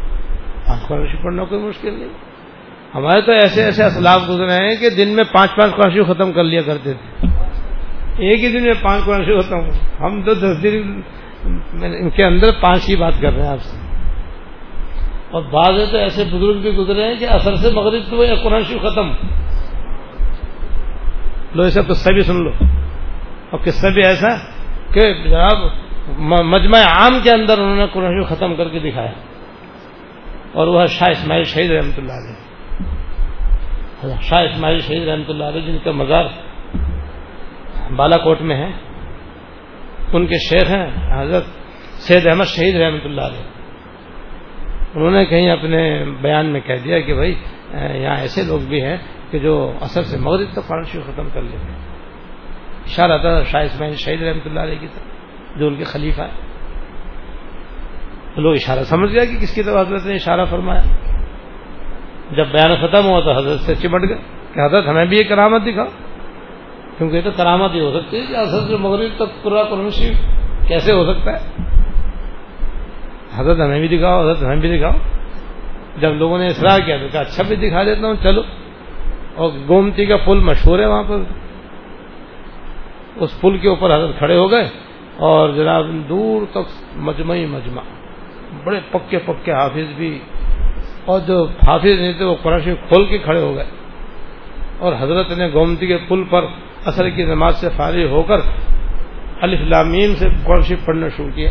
پانچ 0.67 0.89
قرآن 0.89 1.23
پڑھنا 1.23 1.45
کوئی 1.45 1.61
مشکل 1.61 1.95
نہیں۔ 1.95 2.34
ہمارے 2.95 3.21
تو 3.21 3.33
ایسے 3.33 3.65
ایسے 3.65 3.85
اسلام 3.85 4.21
گزرے 4.29 4.53
ہیں 4.53 4.77
کہ 4.77 4.91
دن 4.91 5.09
میں 5.09 5.25
پانچ 5.33 5.51
پانچ 5.57 5.75
قرآن 5.77 6.05
ختم 6.05 6.33
کر 6.33 6.45
لیا 6.45 6.63
کرتے 6.63 6.93
تھے۔ 6.93 7.27
ایک 8.19 8.45
ہی 8.45 8.53
دن 8.53 8.63
میں 8.63 8.75
پانچ 8.83 9.05
قرآن 9.05 9.41
ختم 9.41 9.59
ہم 10.05 10.23
تو 10.23 10.35
دس 10.35 10.63
دن 10.63 11.01
ان 11.83 12.11
کے 12.11 12.25
اندر 12.25 12.47
پانچ 12.61 12.89
ہی 12.89 12.97
بات 12.97 13.13
کر 13.21 13.33
رہے 13.33 13.43
ہیں 13.43 13.51
آپ 13.51 13.63
سے۔ 13.63 13.77
اور 15.31 15.43
بعض 15.43 15.91
تو 15.91 15.97
ایسے 15.97 16.25
بزرگ 16.25 16.61
بھی 16.63 16.71
گزرے 16.71 17.05
ہیں 17.05 17.15
کہ 17.15 17.27
اثر 17.31 17.55
سے 17.55 17.71
مغرب 17.71 18.03
تو 18.11 18.25
یا 18.25 18.35
قرآن 18.35 18.61
شریف 18.61 18.83
ختم۔ 18.83 19.13
لو 21.55 21.63
اسے 21.63 21.81
قصہ 21.89 22.13
بھی 22.13 22.23
سن 22.23 22.45
لو۔ 22.45 22.51
اور 23.51 23.59
قصہ 23.65 23.87
بھی 23.87 24.05
ایسا 24.05 24.29
کہ 24.95 25.15
جناب 25.15 25.57
مجمع 26.21 26.79
عام 26.79 27.19
کے 27.23 27.31
اندر 27.31 27.59
انہوں 27.59 27.77
نے 27.77 27.87
قرآن 27.93 28.13
شریف 28.13 28.39
ختم 28.39 28.55
کر 28.55 28.69
کے 28.69 28.79
دکھایا۔ 28.79 29.13
اور 30.53 30.67
وہ 30.67 30.87
شاہ 30.87 31.11
اسماعیل 31.11 31.45
شہید 31.45 31.71
رحمۃ 31.71 31.99
اللہ 31.99 32.13
علیہ۔ 32.13 32.44
شاہ 34.03 34.43
اسماعیل 34.45 34.81
شہید 34.87 35.09
رحمۃ 35.09 35.29
اللہ 35.29 35.45
علیہ 35.45 35.61
جن 35.67 35.79
کا 35.85 35.91
مزار 35.93 36.25
بالا 37.97 38.17
کوٹ 38.17 38.41
میں 38.41 38.57
ہے 38.57 38.71
ان 40.13 40.27
کے 40.27 40.39
شیخ 40.49 40.71
ہیں، 40.71 40.87
حضرت 41.13 41.45
سید 42.07 42.27
احمد 42.27 42.49
شہید 42.49 42.75
رحمۃ 42.77 43.05
اللہ 43.05 43.21
علیہ۔ 43.21 43.45
انہوں 44.95 45.11
نے 45.11 45.25
کہیں 45.27 45.51
اپنے 45.51 45.81
بیان 46.21 46.47
میں 46.53 46.61
کہہ 46.61 46.83
دیا 46.85 46.99
کہ 47.01 47.15
بھائی، 47.15 47.35
یہاں 47.73 48.17
ایسے 48.17 48.43
لوگ 48.43 48.61
بھی 48.69 48.81
ہیں 48.83 48.97
کہ 49.31 49.39
جو 49.39 49.55
اثر 49.81 50.03
سے 50.11 50.17
مغرب 50.19 50.53
تک 50.53 50.69
قرآن 50.69 50.85
شریف 50.85 51.05
ختم 51.07 51.29
کر 51.35 51.43
لیتے 51.43 51.67
ہیں۔ 51.71 51.81
اشارہ 52.85 53.19
تھا 53.19 53.43
شاہ 53.51 53.63
اسماعیل 53.63 53.97
شہید 53.97 54.23
رحمۃ 54.23 54.47
اللہ 54.47 54.61
علیہ 54.61 54.79
کی 54.81 54.87
طرف، 54.87 55.59
جو 55.59 55.67
ان 55.67 55.77
کے 55.77 55.85
خلیفہ 55.85 56.23
ہے 56.23 56.53
لوگ 58.37 58.55
اشارہ، 58.55 58.83
سمجھ 58.85 59.11
گیا 59.13 59.25
کہ 59.25 59.37
کس 59.41 59.55
کی 59.55 59.63
طرف 59.63 59.77
حضرت 59.77 60.07
نے 60.07 60.15
اشارہ 60.15 60.45
فرمایا؟ 60.51 60.83
جب 62.31 62.47
بیان 62.47 62.75
ختم 62.81 63.07
ہوا 63.07 63.21
تو 63.21 63.33
حضرت 63.33 63.61
سے 63.61 63.75
چمٹ 63.75 64.09
گئے 64.09 64.17
کہ 64.55 64.61
حضرت 64.67 64.89
ہمیں 64.89 65.05
بھی 65.05 65.17
یہ 65.19 65.23
کرامت 65.23 65.63
دکھاؤ۔ 65.65 65.87
کیونکہ 66.99 67.17
یہ 67.17 67.21
تو 67.25 67.31
کرامت 67.37 67.75
ہی 67.75 67.81
ہو 67.81 67.91
سکتی 67.91 68.21
ہے 68.21 68.27
کہ 68.29 68.37
اصل 68.37 68.69
سے 68.69 68.77
مغرب 68.77 69.11
تک 69.17 69.43
پورا 69.43 69.63
قرآن 69.63 69.91
شریف 69.91 70.21
کیسے 70.69 70.93
ہو 70.93 71.13
سکتا 71.13 71.33
ہے۔ 71.33 71.63
حضرت 73.35 73.61
ہمیں 73.61 73.87
بھی 73.87 73.97
دکھاؤ، 73.97 74.21
حضرت 74.23 74.43
ہمیں 74.43 74.57
بھی 74.57 74.79
دکھاؤ۔ 74.79 74.93
جب 76.01 76.15
لوگوں 76.15 76.39
نے 76.39 76.47
اصرار 76.47 76.81
کیا 76.81 76.97
تو 76.97 77.07
کہا 77.13 77.21
اچھا 77.21 77.43
بھی 77.49 77.57
دکھا 77.57 77.85
دیتا 77.85 78.07
ہوں، 78.07 78.15
چلو۔ 78.23 78.43
اور 79.35 79.51
گومتی 79.69 80.07
کا 80.07 80.17
پل 80.17 80.39
مشہور 80.39 80.79
ہے 80.79 80.87
وہاں 80.87 81.05
پر۔ 81.09 81.17
اس 83.17 83.41
پل 83.41 83.59
کے 83.59 83.69
اوپر 83.69 83.97
حضرت 83.97 84.19
کھڑے 84.19 84.37
ہو 84.37 84.51
گئے 84.51 84.69
اور 85.17 85.51
جناب، 85.51 85.87
دور 86.09 86.43
تک 86.51 86.97
مجمعی 86.97 87.47
مجمع، 87.47 87.83
بڑے 88.65 88.81
پکے 88.91 89.19
پکے 89.19 89.53
حافظ 89.53 89.95
بھی 89.97 90.19
اور 91.05 91.21
جو 91.21 91.45
حافظ 91.45 92.01
نہیں 92.01 92.13
تھے 92.13 92.25
وہ 92.25 92.35
قرآن 92.43 92.61
شریف 92.65 92.79
کھول 92.89 93.05
کے 93.05 93.19
کھڑے 93.19 93.41
ہو 93.41 93.55
گئے۔ 93.55 93.65
اور 94.79 94.93
حضرت 95.01 95.31
نے 95.31 95.53
گومتی 95.53 95.87
کے 95.87 95.99
پل 96.09 96.25
پر 96.31 96.45
اثر 96.85 97.09
کی 97.09 97.23
نماز 97.23 97.57
سے 97.57 97.69
فارغ 97.77 98.07
ہو 98.09 98.23
کر 98.23 98.39
الف 99.41 99.61
لامین 99.61 100.17
سے 100.17 100.29
قرآن 100.45 100.63
شریف 100.63 100.85
پڑھنا 100.85 101.09
شروع 101.09 101.31
کیا۔ 101.35 101.51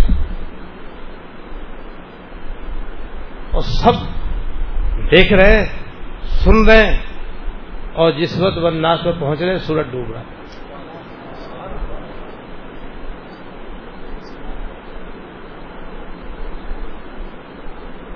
اور 3.51 3.61
سب 3.61 3.93
دیکھ 5.11 5.33
رہے، 5.33 5.65
سن 6.23 6.65
رہے، 6.65 6.97
اور 7.93 8.11
جس 8.11 8.41
وقت 8.41 8.57
وہ 8.57 8.69
ناس 8.69 9.03
پر 9.03 9.11
پہنچ 9.19 9.41
رہے 9.41 9.49
ہیں 9.49 9.57
سورج 9.57 9.85
ڈوب 9.91 10.11
رہا۔ 10.11 10.21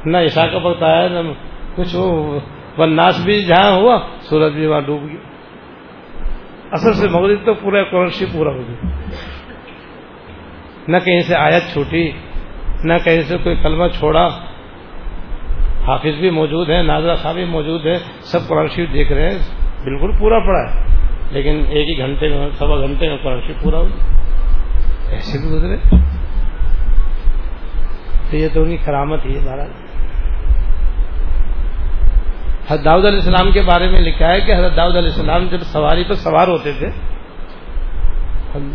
نہ 0.05 0.17
عشا 0.17 0.47
کا 0.47 0.57
وقت 0.57 0.83
آیا، 0.83 1.07
نہ 1.07 1.19
کچھ 1.75 1.95
وناس 2.77 3.23
بھی 3.23 3.43
جہاں 3.43 3.71
ہوا، 3.71 3.99
سورج 4.21 4.53
بھی 4.53 4.65
وہاں 4.65 4.81
ڈوب 4.81 5.03
گیا۔ 5.03 5.27
اصل 6.71 6.93
سے 6.93 7.07
مغرب 7.07 7.45
تو 7.45 7.53
پورا 7.53 7.83
قرآن 7.83 8.09
پورا 8.31 8.49
ہو 8.49 8.57
گیا۔ 8.57 8.89
نہ 10.87 10.97
کہیں 10.97 11.21
سے 11.21 11.35
آیت 11.35 11.63
چھوٹی، 11.73 12.11
نہ 12.83 12.93
کہیں 13.03 13.21
سے 13.21 13.37
کوئی 13.37 13.55
کلمہ 13.55 13.87
چھوڑا۔ 13.87 14.27
حافظ 15.87 16.19
بھی 16.19 16.29
موجود 16.29 16.69
ہے 16.69 16.83
ناظرہ 16.83 17.15
صاحب 17.15 17.35
بھی 17.35 17.45
موجود 17.45 17.85
ہے 17.85 17.95
سب 18.21 18.47
قرآن 18.47 18.67
شریف 18.67 18.93
دیکھ 18.93 19.11
رہے 19.11 19.29
ہیں۔ 19.29 19.37
بالکل 19.83 20.11
پورا 20.19 20.39
پڑا 20.39 20.59
ہے، 20.59 20.97
لیکن 21.31 21.63
ایک 21.69 21.89
ہی 21.89 21.97
گھنٹے 21.97 22.27
میں، 22.29 22.49
سوا 22.51 22.79
گھنٹے 22.79 23.09
میں 23.09 23.17
قرآن 23.23 23.41
شریف 23.41 23.63
پورا 23.63 23.77
ہو 23.77 23.87
ایسے 25.09 25.37
بھی 25.37 25.57
گزرے۔ 25.57 25.77
تو 28.31 28.37
یہ 28.37 28.47
تو 28.53 28.61
ان 28.63 28.69
کی 28.69 28.77
کرامت 28.77 29.25
ہی 29.25 29.35
ہے 29.35 29.45
مہاراج 29.45 29.86
حضرت 32.69 32.85
داؤد 32.85 33.05
علیہ 33.05 33.19
السلام 33.19 33.51
کے 33.51 33.61
بارے 33.61 33.87
میں 33.87 34.01
لکھا 34.01 34.27
ہے 34.27 34.41
کہ 34.41 34.55
حضرت 34.55 34.77
داؤد 34.77 34.95
علیہ 34.95 35.09
السلام 35.09 35.47
جب 35.51 35.61
سواری 35.61 36.03
پر 36.03 36.13
سوار 36.13 36.47
ہوتے 36.47 36.71
تھے 36.71 36.89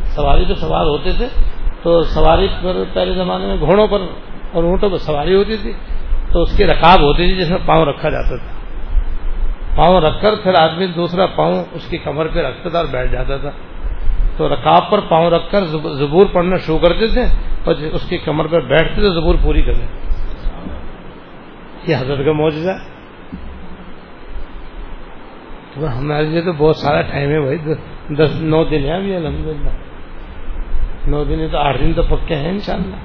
سواری 0.05 0.44
پہ 0.48 0.55
سوار 0.55 0.87
ہوتے 0.87 1.12
تھے 1.12 1.26
تو 1.83 2.02
سواری 2.02 2.46
پر 2.62 2.83
پہلے 2.94 3.14
زمانے 3.14 3.46
میں 3.46 3.57
گھوڑوں 3.57 3.87
پر 3.87 4.00
اور 4.52 4.64
اونٹوں 4.64 4.90
پر 4.90 4.98
سواری 4.98 5.35
ہوتی 5.35 5.57
تھی، 5.57 5.72
تو 6.33 6.42
اس 6.42 6.57
کی 6.57 6.66
رکاب 6.66 7.00
ہوتی 7.00 7.26
تھی 7.26 7.37
جس 7.37 7.50
میں 7.50 7.59
پاؤں 7.66 7.87
رکھا 7.87 8.11
جاتا 8.11 8.37
تھا۔ 8.37 8.50
پاؤں 9.76 10.00
رکھ 10.00 10.22
کر 10.22 10.35
پھر 10.35 10.55
آدمی 10.55 10.87
دوسرا 10.87 11.26
پاؤں 11.26 11.64
اس 11.72 11.88
کی 11.88 11.98
کمر 11.98 12.26
پہ 12.26 12.40
رکھتا 12.40 12.68
تھا 12.68 12.78
اور 12.78 12.87
بیٹھ 12.87 13.12
جاتا 13.12 13.37
تھا۔ 13.37 13.50
تو 14.37 14.48
رکاب 14.48 14.90
پر 14.90 15.00
پاؤں 15.00 15.31
رکھ 15.31 15.50
کر 15.50 15.64
زبور 15.98 16.26
پڑھنا 16.33 16.57
شروع 16.57 16.78
کرتے 16.78 17.07
تھے 17.07 17.22
اور 17.64 17.74
اس 17.74 18.09
کی 18.09 18.18
کمر 18.18 18.46
پر 18.46 18.61
بیٹھتے 18.61 19.00
تھے، 19.00 19.11
زبور 19.11 19.35
پوری 19.42 19.62
کرتے 19.62 19.85
یہ 21.87 21.96
حضرت 21.96 22.24
کا 22.24 22.33
معجزہ 22.33 22.70
ہے۔ 22.70 22.91
ہمارے 25.77 26.23
لیے 26.23 26.41
تو 26.41 26.53
بہت 26.53 26.77
سارا 26.77 27.03
ٹائم 27.03 27.31
ہے 27.31 27.41
بھائی، 27.41 27.59
دس 28.15 28.43
نو 28.43 28.65
دن 28.65 28.85
ہے 28.85 28.97
ابھی 28.97 29.17
الحمد 29.17 29.47
للہ 29.47 29.71
نو 31.07 31.25
دن 31.25 31.49
تو 31.53 31.59
آٹھ 31.59 31.79
دن 31.81 31.93
تو 31.93 32.03
پکے 32.03 32.37
ہیں 32.37 32.49
انشاءاللہ۔ 32.49 32.97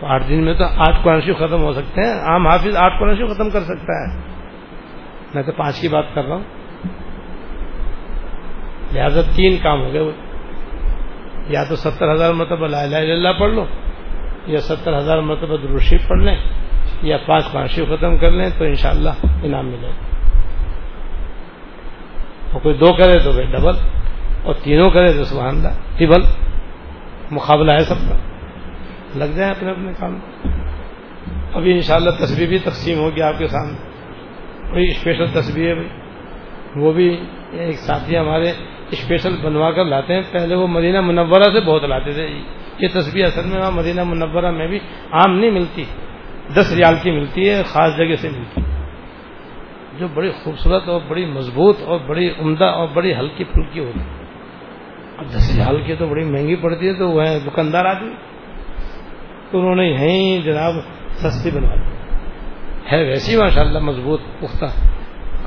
تو 0.00 0.06
آٹھ 0.06 0.28
دن 0.28 0.44
میں 0.44 0.54
تو 0.54 0.64
آٹھ 0.64 0.96
قرآن 1.02 1.20
شریف 1.20 1.36
ختم 1.36 1.62
ہو 1.62 1.72
سکتے 1.72 2.00
ہیں۔ 2.00 2.20
عام 2.20 2.46
حافظ 2.46 2.76
آٹھ 2.76 2.94
قرآن 3.00 3.16
شریف 3.16 3.30
ختم 3.30 3.50
کر 3.50 3.60
سکتا 3.60 3.92
ہے۔ 3.92 4.20
میں 5.34 5.42
تو 5.42 5.52
پانچ 5.52 5.80
کی 5.80 5.88
بات 5.88 6.04
کر 6.14 6.24
رہا 6.24 6.36
ہوں۔ 6.36 6.42
لہٰذا 8.92 9.20
تین 9.36 9.56
کام 9.62 9.80
ہو 9.80 9.92
گئے۔ 9.92 10.12
یا 11.48 11.64
تو 11.64 11.76
ستر 11.76 12.12
ہزار 12.12 12.32
مرتبہ 12.32 12.66
لا 12.66 12.82
الہ 12.82 12.96
الا 12.96 13.14
اللہ 13.14 13.40
پڑھ 13.40 13.52
لو، 13.52 13.64
یا 14.46 14.58
ستر 14.58 14.96
ہزار 14.96 15.18
مرتبہ 15.18 15.56
دروشیف 15.56 16.08
پڑھ 16.08 16.22
لیں، 16.22 16.36
یا 17.02 17.16
پانچ 17.26 17.52
قرآن 17.52 17.66
شریف 17.66 17.88
ختم 17.88 18.16
کر 18.16 18.30
لیں 18.30 18.50
تو 18.58 18.64
انشاءاللہ 18.64 19.10
انعام 19.42 19.66
ملے 19.66 19.86
گا۔ 19.86 20.13
اور 22.54 22.62
کوئی 22.62 22.74
دو 22.74 22.92
کرے 22.96 23.18
تو 23.18 23.32
پھر 23.32 23.44
ڈبل، 23.44 23.74
اور 24.42 24.54
تینوں 24.54 24.90
کرے 24.90 25.12
تو 25.12 25.24
سبحان 25.24 25.56
اللہ 25.56 25.98
ٹیبل 25.98 26.20
مقابلہ 27.30 27.72
ہے 27.72 27.78
سب 27.78 27.94
کا۔ 27.94 28.16
لگ 29.14 29.24
جائیں 29.24 29.50
اپنے 29.50 29.70
اپنے 29.70 29.92
کام۔ 29.98 30.18
ابھی 31.54 31.72
انشاءاللہ 31.72 32.10
تصویر 32.10 32.48
بھی 32.48 32.58
تقسیم 32.58 32.98
ہوگی 32.98 33.22
آپ 33.22 33.38
کے 33.38 33.46
سامنے۔ 33.46 33.76
کوئی 34.70 34.86
اسپیشل 34.86 35.26
تصویر 35.26 35.68
ہے 35.68 35.74
بھائی۔ 35.74 35.88
وہ 36.76 36.92
بھی 36.92 37.20
ایک 37.52 37.76
ساتھی 37.76 38.18
ہمارے 38.18 38.52
اسپیشل 38.90 39.36
بنوا 39.42 39.70
کر 39.70 39.84
لاتے 39.84 40.14
ہیں۔ 40.14 40.22
پہلے 40.32 40.54
وہ 40.54 40.66
مدینہ 40.66 41.00
منورہ 41.00 41.42
سے 41.42 41.60
بہت 41.60 41.84
لاتے 41.84 42.12
تھے۔ 42.12 42.28
یہ 42.78 42.88
تصویر 42.92 43.24
اصل 43.24 43.46
میں 43.46 43.60
وہاں 43.60 43.70
مدینہ 43.70 44.04
منورہ 44.04 44.50
میں 44.50 44.68
بھی 44.68 44.78
عام 45.12 45.38
نہیں 45.38 45.50
ملتی۔ 45.50 45.84
دس 46.56 46.72
ریال 46.72 46.94
کی 47.02 47.10
ملتی 47.10 47.48
ہے، 47.50 47.62
خاص 47.62 47.96
جگہ 47.96 48.16
سے 48.18 48.28
ملتی۔ 48.28 48.60
ہے 48.60 48.73
جو 49.98 50.08
بڑی 50.08 50.30
خوبصورت 50.30 50.88
اور 50.88 51.00
بڑی 51.08 51.26
مضبوط 51.26 51.76
اور 51.82 52.00
بڑی 52.06 52.30
عمدہ 52.38 52.64
اور 52.64 52.88
بڑی 52.94 53.14
ہلکی 53.14 53.44
پھلکی 53.44 53.80
ہوتی 53.80 54.00
اب 55.18 55.24
دس 55.26 55.54
ہزار 55.54 55.74
کی 55.86 55.96
تو 55.96 56.06
بڑی 56.06 56.24
مہنگی 56.24 56.56
پڑتی 56.56 56.88
ہے 56.88 56.94
تو 56.94 57.10
وہ 57.10 57.22
دکاندار 57.46 57.84
آدمی۔ 57.84 58.14
تو 59.50 59.60
انہوں 59.60 59.74
نے 59.74 59.86
یہیں 59.86 60.40
جناب 60.42 60.74
سستی 61.08 61.50
بنوا 61.50 61.74
دی۔ 61.74 62.16
ہے 62.92 63.04
ویسی 63.04 63.36
ماشاء 63.36 63.62
اللہ 63.62 63.78
مضبوط، 63.78 64.20
پختہ۔ 64.40 64.64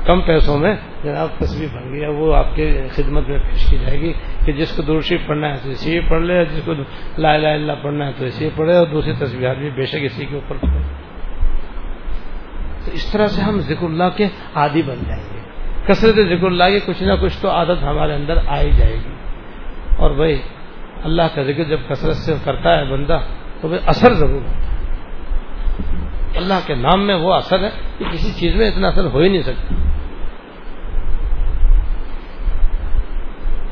کم 0.06 0.20
پیسوں 0.20 0.58
میں 0.58 0.76
جناب 1.04 1.28
تصویر 1.38 1.68
بن 1.74 1.92
گئی 1.92 2.06
وہ 2.06 2.34
آپ 2.34 2.56
کے 2.56 2.86
خدمت 2.90 3.28
میں 3.28 3.38
پیش 3.38 3.70
کی 3.70 3.78
جائے 3.78 4.00
گی 4.00 4.12
کہ 4.46 4.52
جس 4.52 4.76
کو 4.76 4.82
درشی 4.82 5.16
پڑھنا 5.16 5.50
ہے 5.50 5.56
تو 5.64 5.70
اسی 5.70 6.00
پڑھ 6.00 6.22
لے، 6.22 6.44
جس 6.44 6.60
کو 6.64 6.72
لا 7.18 7.34
الہ 7.34 7.48
الا 7.48 7.74
پڑھنا 7.74 8.06
ہے 8.06 8.12
تو 8.18 8.24
اسی 8.24 8.48
پڑھے 8.56 8.76
اور 8.76 8.86
دوسری 8.86 9.12
تصویر 9.12 9.54
بھی 9.54 9.70
بے 9.70 9.86
شک 9.86 9.98
اسی 10.00 10.26
کے 10.26 10.34
اوپر 10.34 10.56
پڑھے۔ 10.56 10.97
تو 12.88 12.94
اس 12.94 13.12
طرح 13.12 13.26
سے 13.26 13.42
ہم 13.42 13.60
ذکر 13.60 13.84
اللہ 13.84 14.04
کے 14.16 14.26
عادی 14.54 14.82
بن 14.82 14.96
جائیں 15.06 15.24
گے۔ 15.32 15.40
کثرت 15.86 16.14
ذکر 16.14 16.46
اللہ 16.46 16.64
کی 16.64 16.80
کچھ 16.86 17.02
نہ 17.02 17.12
کچھ 17.20 17.38
تو 17.40 17.50
عادت 17.50 17.82
ہمارے 17.82 18.14
اندر 18.14 18.34
آئی 18.46 18.72
جائے 18.72 18.94
گی۔ 18.94 19.14
اور 19.96 20.10
بھائی، 20.10 20.42
اللہ 21.04 21.22
کا 21.34 21.42
ذکر 21.42 21.64
جب 21.64 21.80
کثرت 21.88 22.16
سے 22.16 22.34
کرتا 22.44 22.78
ہے 22.78 22.84
بندہ، 22.84 23.20
تو 23.60 23.68
بھائی 23.68 23.82
اثر 23.86 24.12
ضرور 24.12 24.42
ہوتا 24.42 24.50
ہے۔ 24.50 24.78
اللہ 26.36 26.54
کے 26.66 26.74
نام 26.74 27.06
میں 27.06 27.14
وہ 27.14 27.34
اثر 27.34 27.64
ہے 27.64 27.70
کہ 27.98 28.04
کسی 28.12 28.32
چیز 28.40 28.54
میں 28.54 28.68
اتنا 28.68 28.88
اثر 28.88 29.04
ہو 29.04 29.18
ہی 29.18 29.28
نہیں 29.28 29.42
سکتا۔ 29.42 29.74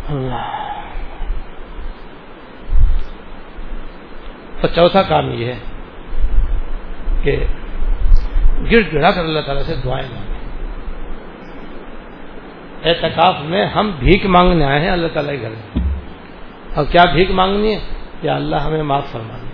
اللہ۔ 0.08 0.66
تو 4.60 4.68
چوتھا 4.68 5.02
کام 5.02 5.30
یہ 5.30 5.52
ہے 5.52 5.58
کہ 7.22 7.46
گر 8.70 8.80
گڑا 8.92 9.10
کر 9.10 9.20
اللہ 9.20 9.40
تعالیٰ 9.40 9.62
سے 9.62 9.74
دعائیں 9.84 10.08
مانگیں۔ 10.14 10.36
اعتکاف 12.84 13.34
میں 13.44 13.66
ہم 13.66 13.90
بھیک 13.98 14.26
مانگنے 14.26 14.64
آئے 14.64 14.80
ہیں 14.80 14.90
اللہ 14.90 15.06
تعالیٰ 15.12 15.32
کے 15.32 15.40
گھر 15.40 15.50
میں۔ 15.50 15.92
اور 16.74 16.84
کیا 16.84 17.04
بھیک 17.12 17.30
مانگنی 17.30 17.74
ہے؟ 17.74 17.80
کہ 18.20 18.28
اللہ 18.28 18.56
ہمیں 18.56 18.82
معاف 18.82 19.06
فرمانی 19.12 19.46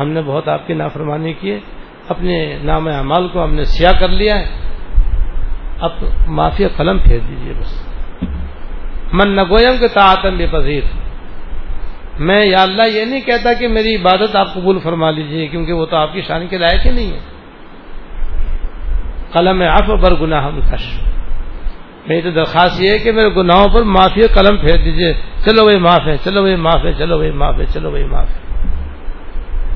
ہم 0.00 0.08
نے 0.08 0.22
بہت 0.26 0.48
آپ 0.48 0.66
کی 0.66 0.74
نافرمانی 0.74 1.32
کی 1.32 1.50
ہے۔ 1.50 1.58
اپنے 2.08 2.58
نام 2.64 2.88
اعمال 2.88 3.28
کو 3.28 3.44
ہم 3.44 3.54
نے 3.54 3.64
سیاہ 3.64 3.92
کر 4.00 4.08
لیا 4.08 4.38
ہے۔ 4.38 4.48
اب 5.80 5.90
معافی 6.28 6.64
قلم 6.76 6.98
پھیر 6.98 7.18
دیجیے 7.28 7.52
بس۔ 7.60 7.88
من 9.12 9.36
نگویم 9.36 9.78
کے 9.78 9.88
تعتم 9.88 10.36
بے 10.36 10.46
پذیر۔ 10.50 10.82
میں 12.18 12.46
یا 12.46 12.62
اللہ 12.62 12.82
یہ 12.92 13.04
نہیں 13.04 13.20
کہتا 13.20 13.52
کہ 13.52 13.68
میری 13.68 13.96
عبادت 13.96 14.36
آپ 14.36 14.54
قبول 14.54 14.78
فرما 14.78 15.10
لیجیے 15.10 15.46
کیونکہ 15.46 15.72
وہ 15.72 15.86
تو 15.86 15.96
آپ 15.96 16.12
کی 16.12 16.22
شان 16.22 16.46
کے 16.46 16.58
لائق 16.58 16.86
ہی 16.86 16.90
نہیں 16.90 17.12
ہے۔ 17.12 17.31
قلم 19.32 19.62
آف 19.62 20.00
بر 20.00 20.14
گناہ 20.20 20.50
کش۔ 20.72 21.00
میری 22.06 22.20
تو 22.20 22.30
درخواست 22.30 22.82
یہ 22.82 22.90
ہے 22.90 22.98
کہ 22.98 23.12
میرے 23.12 23.28
گناہوں 23.36 23.68
پر 23.68 23.82
معافی 23.82 24.22
قلم 24.22 24.56
پھیر 24.56 24.76
دیجیے 24.76 25.14
چلو 25.44 25.64
وہی 25.64 25.76
معاف 25.76 26.06
ہے، 26.06 26.16
چلو 26.24 26.42
وہی 26.42 26.56
معاف 26.56 26.84
ہے، 26.84 26.92
چلو 26.92 27.18
وہی 27.18 27.30
معاف 27.30 27.58
ہے، 27.58 27.64
چلو 27.64 27.90
وہی 27.90 28.04
معاف 28.04 28.28
ہے۔ 28.28 28.52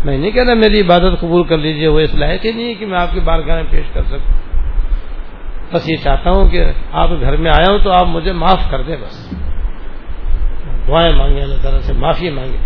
میں 0.05 0.19
نہیں 0.19 0.31
کہنا 0.31 0.55
میری 0.55 0.81
عبادت 0.81 1.21
قبول 1.21 1.45
کر 1.45 1.59
لیجیے 1.59 1.89
وہ 1.89 2.01
اس 2.01 2.15
لائق 2.15 2.45
ہی 2.45 2.53
نہیں 2.53 2.69
ہے 2.69 2.75
کہ 2.75 2.87
میں 2.87 2.99
آپ 2.99 3.15
کی 3.15 3.21
بارگاہ 3.21 3.55
میں 3.55 3.65
پیش 3.71 3.87
کر 3.93 4.03
سکوں۔ 4.03 4.35
بس 5.73 5.89
یہ 5.89 5.97
چاہتا 5.97 6.31
ہوں 6.31 6.49
کہ 6.49 6.65
آپ 6.93 7.09
گھر 7.21 7.37
میں 7.37 7.51
آیا 7.51 7.73
ہوں 7.73 7.79
تو 7.79 7.91
آپ 7.93 8.07
مجھے 8.07 8.33
معاف 8.33 8.71
کر 8.71 8.83
دیں 8.83 8.97
بس۔ 8.97 9.35
دعائیں 10.89 11.17
مانگے 11.17 11.41
اللہ 11.41 11.63
تعالیٰ 11.63 11.81
سے 11.81 11.93
معافی 11.93 12.31
مانگے۔ 12.31 12.57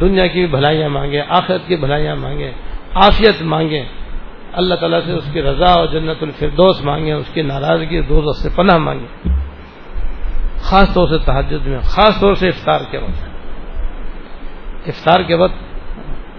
دنیا 0.00 0.26
کی 0.26 0.46
بھلائیاں 0.46 0.88
مانگے 0.88 1.22
آخرت 1.28 1.68
کی 1.68 1.76
بھلائیاں 1.76 2.16
مانگے 2.16 2.52
آفیت 2.94 3.42
مانگے 3.42 3.84
اللہ 4.52 4.74
تعالیٰ 4.74 5.00
سے 5.04 5.12
اس 5.12 5.24
کی 5.32 5.42
رضا 5.42 5.72
اور 5.72 5.86
جنت 5.86 6.22
الفردوس 6.22 6.84
مانگے 6.84 7.12
اس 7.12 7.26
کی 7.34 7.42
ناراضگی 7.42 8.00
دو 8.00 8.32
سے 8.32 8.48
پناہ 8.56 8.76
مانگے 8.76 9.28
خاص 10.62 10.94
طور 10.94 11.08
سے 11.08 11.18
تحجد 11.24 11.66
میں، 11.66 11.78
خاص 11.78 12.20
طور 12.20 12.34
سے 12.34 12.48
افطار 12.48 12.80
کے 12.90 12.98
وقت۔ 12.98 13.28
افطار 14.86 15.22
کے 15.22 15.34
وقت 15.34 15.54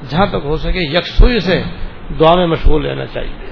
جہاں 0.10 0.26
تک 0.26 0.38
ہو 0.44 0.56
سکے 0.56 0.80
یکسوئی 0.80 1.40
سے 1.40 1.64
دعا 2.20 2.36
میں 2.36 2.48
مشغول 2.48 2.86
رہنا 2.86 3.06
چاہیے۔ 3.06 3.52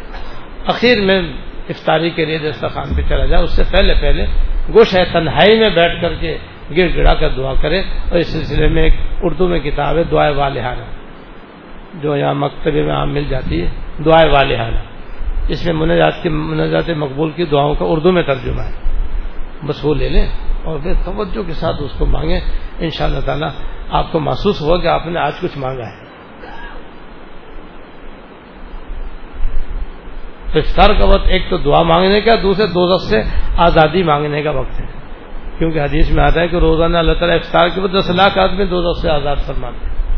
اخیر 0.67 1.01
میں 1.01 1.21
افطاری 1.69 2.09
کے 2.09 2.25
لیے 2.25 2.37
دستخان 2.37 2.95
پہ 2.95 3.01
چلا 3.01 3.25
جائے، 3.25 3.43
اس 3.43 3.51
سے 3.51 3.63
پہلے 3.71 3.93
پہلے 4.01 4.25
گوش 4.69 4.97
ہے 4.97 5.05
تنہائی 5.05 5.59
میں 5.59 5.69
بیٹھ 5.69 6.01
کر 6.01 6.13
کے 6.13 6.37
گر 6.77 6.87
گڑا 6.95 7.13
کر 7.13 7.29
دعا 7.29 7.53
کرے 7.61 7.79
اور 7.79 8.19
اس 8.19 8.27
سلسلے 8.27 8.67
میں 8.67 8.83
ایک 8.83 8.93
اردو 9.21 9.47
میں 9.47 9.59
کتاب 9.59 9.97
ہے 9.97 10.03
دعائیں 10.03 10.35
والحانہ 10.35 10.98
جو 11.93 12.15
یہاں 12.15 12.33
مکتبے 12.33 12.83
میں 12.83 12.93
عام 12.93 13.13
مل 13.13 13.23
جاتی 13.23 13.61
ہے 13.61 13.69
دعائیں 14.05 14.31
والحانہ 14.31 14.79
اس 15.49 15.65
میں 15.65 15.73
منجات 15.73 16.23
کی 16.23 16.29
منجات 16.29 16.89
مقبول 16.89 17.31
کی 17.31 17.45
دعاؤں 17.45 17.75
کا 17.75 17.85
اردو 17.87 18.11
میں 18.11 18.23
ترجمہ 18.23 18.61
ہے۔ 18.61 18.89
بس 19.67 19.85
وہ 19.85 19.95
لے 19.95 20.09
لیں 20.09 20.27
اور 20.63 20.79
پھر 20.83 20.93
توجہ 21.05 21.43
کے 21.43 21.53
ساتھ 21.53 21.81
اس 21.81 21.91
کو 21.97 22.05
مانگیں۔ 22.05 22.39
ان 22.79 22.89
شاء 22.89 23.05
اللہ 23.05 23.19
تعالیٰ 23.19 23.49
آپ 23.89 24.11
کو 24.11 24.19
محسوس 24.19 24.61
ہوا 24.61 24.77
کہ 24.77 24.87
آپ 24.87 25.07
نے 25.07 25.19
آج 25.19 25.33
کچھ 25.41 25.57
مانگا 25.57 25.83
ہے۔ 25.83 26.09
تو 30.53 30.59
افطار 30.59 30.89
کا 30.99 31.05
وقت، 31.05 31.27
ایک 31.27 31.49
تو 31.49 31.57
دعا 31.57 31.81
مانگنے 31.81 32.21
کا، 32.21 32.35
دوسرے 32.43 32.67
دو 32.67 32.97
سے 32.97 33.21
آزادی 33.57 34.03
مانگنے 34.03 34.43
کا 34.43 34.51
وقت 34.51 34.81
ہے۔ 34.81 34.85
کیونکہ 35.57 35.79
حدیث 35.79 36.11
میں 36.11 36.23
آتا 36.23 36.41
ہے 36.41 36.47
کہ 36.47 36.55
روزانہ 36.55 36.97
اللہ 36.97 37.13
تعالیٰ 37.13 37.37
افطار 37.37 37.69
کے 37.69 37.81
بعد 37.81 37.99
دس 37.99 38.09
لاکھ 38.09 38.39
آدمی 38.39 38.65
دو 38.65 38.93
سے 38.93 39.09
آزاد 39.09 39.35
فرماتے 39.35 39.85
ہیں۔ 39.85 40.08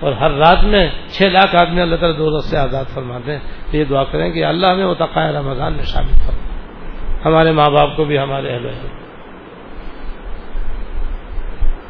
اور 0.00 0.12
ہر 0.12 0.30
رات 0.30 0.64
میں 0.64 0.90
چھ 1.08 1.22
لاکھ 1.22 1.56
آدمی 1.56 1.80
اللہ 1.80 1.96
تعالیٰ 1.96 2.18
دو 2.18 2.40
سے 2.40 2.56
آزاد 2.56 2.84
فرماتے 2.94 3.32
ہیں 3.32 3.38
تو 3.70 3.76
یہ 3.76 3.84
دعا 3.84 4.04
کریں 4.04 4.32
کہ 4.32 4.44
اللہ 4.44 4.66
ہمیں 4.66 4.84
وہ 4.84 4.94
تقاء 4.94 5.30
رمضان 5.30 5.72
میں 5.72 5.84
شامل 5.84 6.18
کرو۔ 6.26 6.36
ہمارے 7.28 7.52
ماں 7.52 7.66
باپ 7.66 7.96
کو 7.96 8.04
بھی 8.04 8.18
ہمارے 8.18 8.54
اہل 8.54 8.66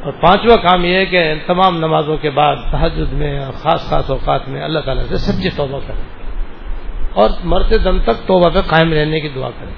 اور 0.03 0.13
پانچواں 0.13 0.57
کام 0.57 0.85
یہ 0.85 0.95
ہے 0.95 1.07
کہ 1.07 1.35
تمام 1.47 1.79
نمازوں 1.79 2.17
کے 2.17 2.31
بعد 2.31 2.57
تحجد 2.73 3.13
میں 3.13 3.45
اور 3.45 3.53
خاص 3.53 3.91
خاص 3.91 4.11
اوقات 4.11 4.49
میں 4.49 4.63
اللہ 4.63 4.79
تعالیٰ 4.79 5.03
سے 5.03 5.19
سچی 5.19 5.49
توبہ 5.57 5.81
کریں۔ 5.87 6.33
اور 7.15 7.31
مرتے 7.45 7.79
دم 7.79 7.99
تک 7.99 8.27
توبہ 8.27 8.49
پہ 8.55 8.61
قائم 8.61 8.93
رہنے 8.93 9.21
کی 9.21 9.29
دعا 9.29 9.51
کریں 9.61 9.75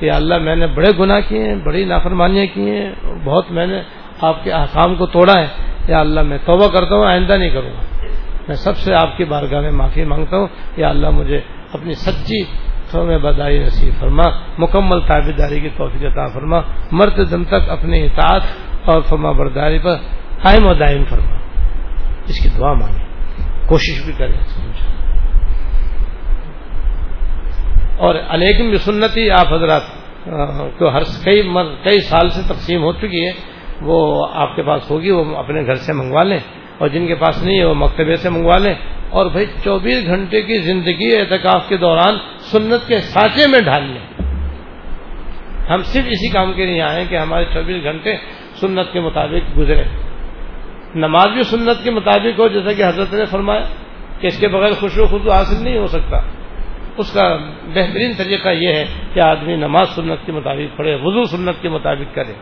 کہ 0.00 0.10
اللہ 0.10 0.38
میں 0.38 0.56
نے 0.56 0.66
بڑے 0.66 0.88
گناہ 0.98 1.20
کیے 1.28 1.44
ہیں، 1.44 1.54
بڑی 1.54 1.84
نافرمانیاں 1.84 2.46
کی 2.54 2.70
ہیں، 2.70 2.92
بہت 3.24 3.50
میں 3.50 3.66
نے 3.66 3.82
آپ 4.20 4.44
کے 4.44 4.52
احکام 4.52 4.94
کو 4.94 5.06
توڑا 5.06 5.40
ہے۔ 5.40 5.71
یا 5.88 6.00
اللہ 6.00 6.22
میں 6.22 6.38
توبہ 6.44 6.68
کرتا 6.68 6.94
ہوں، 6.94 7.06
آئندہ 7.06 7.32
نہیں 7.32 7.50
کروں 7.50 7.70
گا۔ 7.70 8.06
میں 8.48 8.56
سب 8.56 8.76
سے 8.76 8.94
آپ 8.94 9.16
کی 9.16 9.24
بارگاہ 9.24 9.60
میں 9.60 9.70
معافی 9.70 10.04
مانگتا 10.04 10.36
ہوں۔ 10.36 10.46
یا 10.76 10.88
اللہ 10.88 11.10
مجھے 11.10 11.40
اپنی 11.72 11.94
سچی 11.94 12.44
میں 12.94 13.18
بدائی 13.18 13.58
نصیب 13.58 14.00
فرما، 14.00 14.22
مکمل 14.58 15.00
تابے 15.00 15.32
داری 15.32 15.60
کی 15.60 15.68
توفیق 15.76 16.12
عطا 16.12 16.26
فرما۔ 16.26 16.60
مرتے 16.92 17.24
دم 17.24 17.44
تک 17.44 17.70
اپنے 17.70 18.06
اطاعت 18.06 18.40
اور 18.84 19.02
فرما 19.02 19.32
برداری 19.32 19.78
پر 19.78 19.96
قائم 20.42 20.66
و 20.66 20.74
دائم 20.74 21.04
فرما۔ 21.04 21.34
اس 22.24 22.42
کی 22.42 22.48
دعا 22.58 22.72
مانگے 22.72 23.04
کوشش 23.68 24.04
بھی 24.04 24.12
کریں۔ 24.12 24.40
اور 27.98 28.14
علیکم 28.28 28.68
بھی 28.68 28.76
سنتی 28.76 29.30
آپ 29.30 29.52
حضرات 29.52 29.82
تو 30.78 30.96
ہر 30.96 31.02
کئی 31.24 31.42
کئی 31.84 32.00
سال 32.00 32.28
سے 32.28 32.42
تقسیم 32.48 32.82
ہو 32.82 32.92
چکی 32.92 33.26
ہے۔ 33.26 33.51
وہ 33.82 34.26
آپ 34.32 34.56
کے 34.56 34.62
پاس 34.62 34.90
ہوگی، 34.90 35.10
وہ 35.10 35.36
اپنے 35.36 35.66
گھر 35.66 35.74
سے 35.74 35.92
منگوا 35.92 36.22
لیں 36.22 36.38
اور 36.78 36.88
جن 36.88 37.06
کے 37.06 37.14
پاس 37.14 37.42
نہیں 37.42 37.58
ہے، 37.58 37.64
وہ 37.64 37.74
مکتبے 37.74 38.16
سے 38.16 38.30
منگوا 38.30 38.58
لیں۔ 38.58 38.74
اور 39.10 39.26
بھائی 39.26 39.46
چوبیس 39.64 40.06
گھنٹے 40.06 40.42
کی 40.42 40.58
زندگی 40.58 41.16
اعتکاف 41.16 41.68
کے 41.68 41.76
دوران 41.76 42.18
سنت 42.38 42.88
کے 42.88 42.98
سانچے 42.98 43.46
میں 43.46 43.60
ڈھال 43.60 43.82
لیں۔ 43.82 44.32
ہم 45.70 45.76
صرف 45.76 46.04
اسی 46.06 46.30
کام 46.30 46.52
کے 46.52 46.66
لیے 46.66 46.82
آئے 46.82 47.04
کہ 47.08 47.16
ہمارے 47.16 47.44
چوبیس 47.44 47.82
گھنٹے 47.82 48.16
سنت 48.60 48.92
کے 48.92 49.00
مطابق 49.00 49.58
گزرے۔ 49.58 49.82
نماز 50.94 51.26
بھی 51.34 51.42
سنت 51.42 51.84
کے 51.84 51.90
مطابق 51.90 52.40
ہو، 52.40 52.48
جیسا 52.48 52.72
کہ 52.72 52.84
حضرت 52.84 53.14
نے 53.14 53.24
فرمایا 53.24 53.62
کہ 54.20 54.26
اس 54.26 54.40
کے 54.40 54.48
بغیر 54.48 54.72
خوشو 54.72 55.06
خود 55.06 55.28
حاصل 55.28 55.64
نہیں 55.64 55.78
ہو 55.78 55.86
سکتا۔ 55.86 56.16
اس 56.96 57.12
کا 57.12 57.36
بہترین 57.74 58.12
طریقہ 58.16 58.48
یہ 58.48 58.68
ہے 58.68 58.84
کہ 59.14 59.20
آدمی 59.20 59.56
نماز 59.56 59.88
سنت 59.88 60.26
کے 60.26 60.32
مطابق 60.32 60.76
پڑھے، 60.76 60.94
وضو 60.94 61.24
سنت 61.24 61.62
کے 61.62 61.68
مطابق 61.68 62.14
کرے۔ 62.14 62.32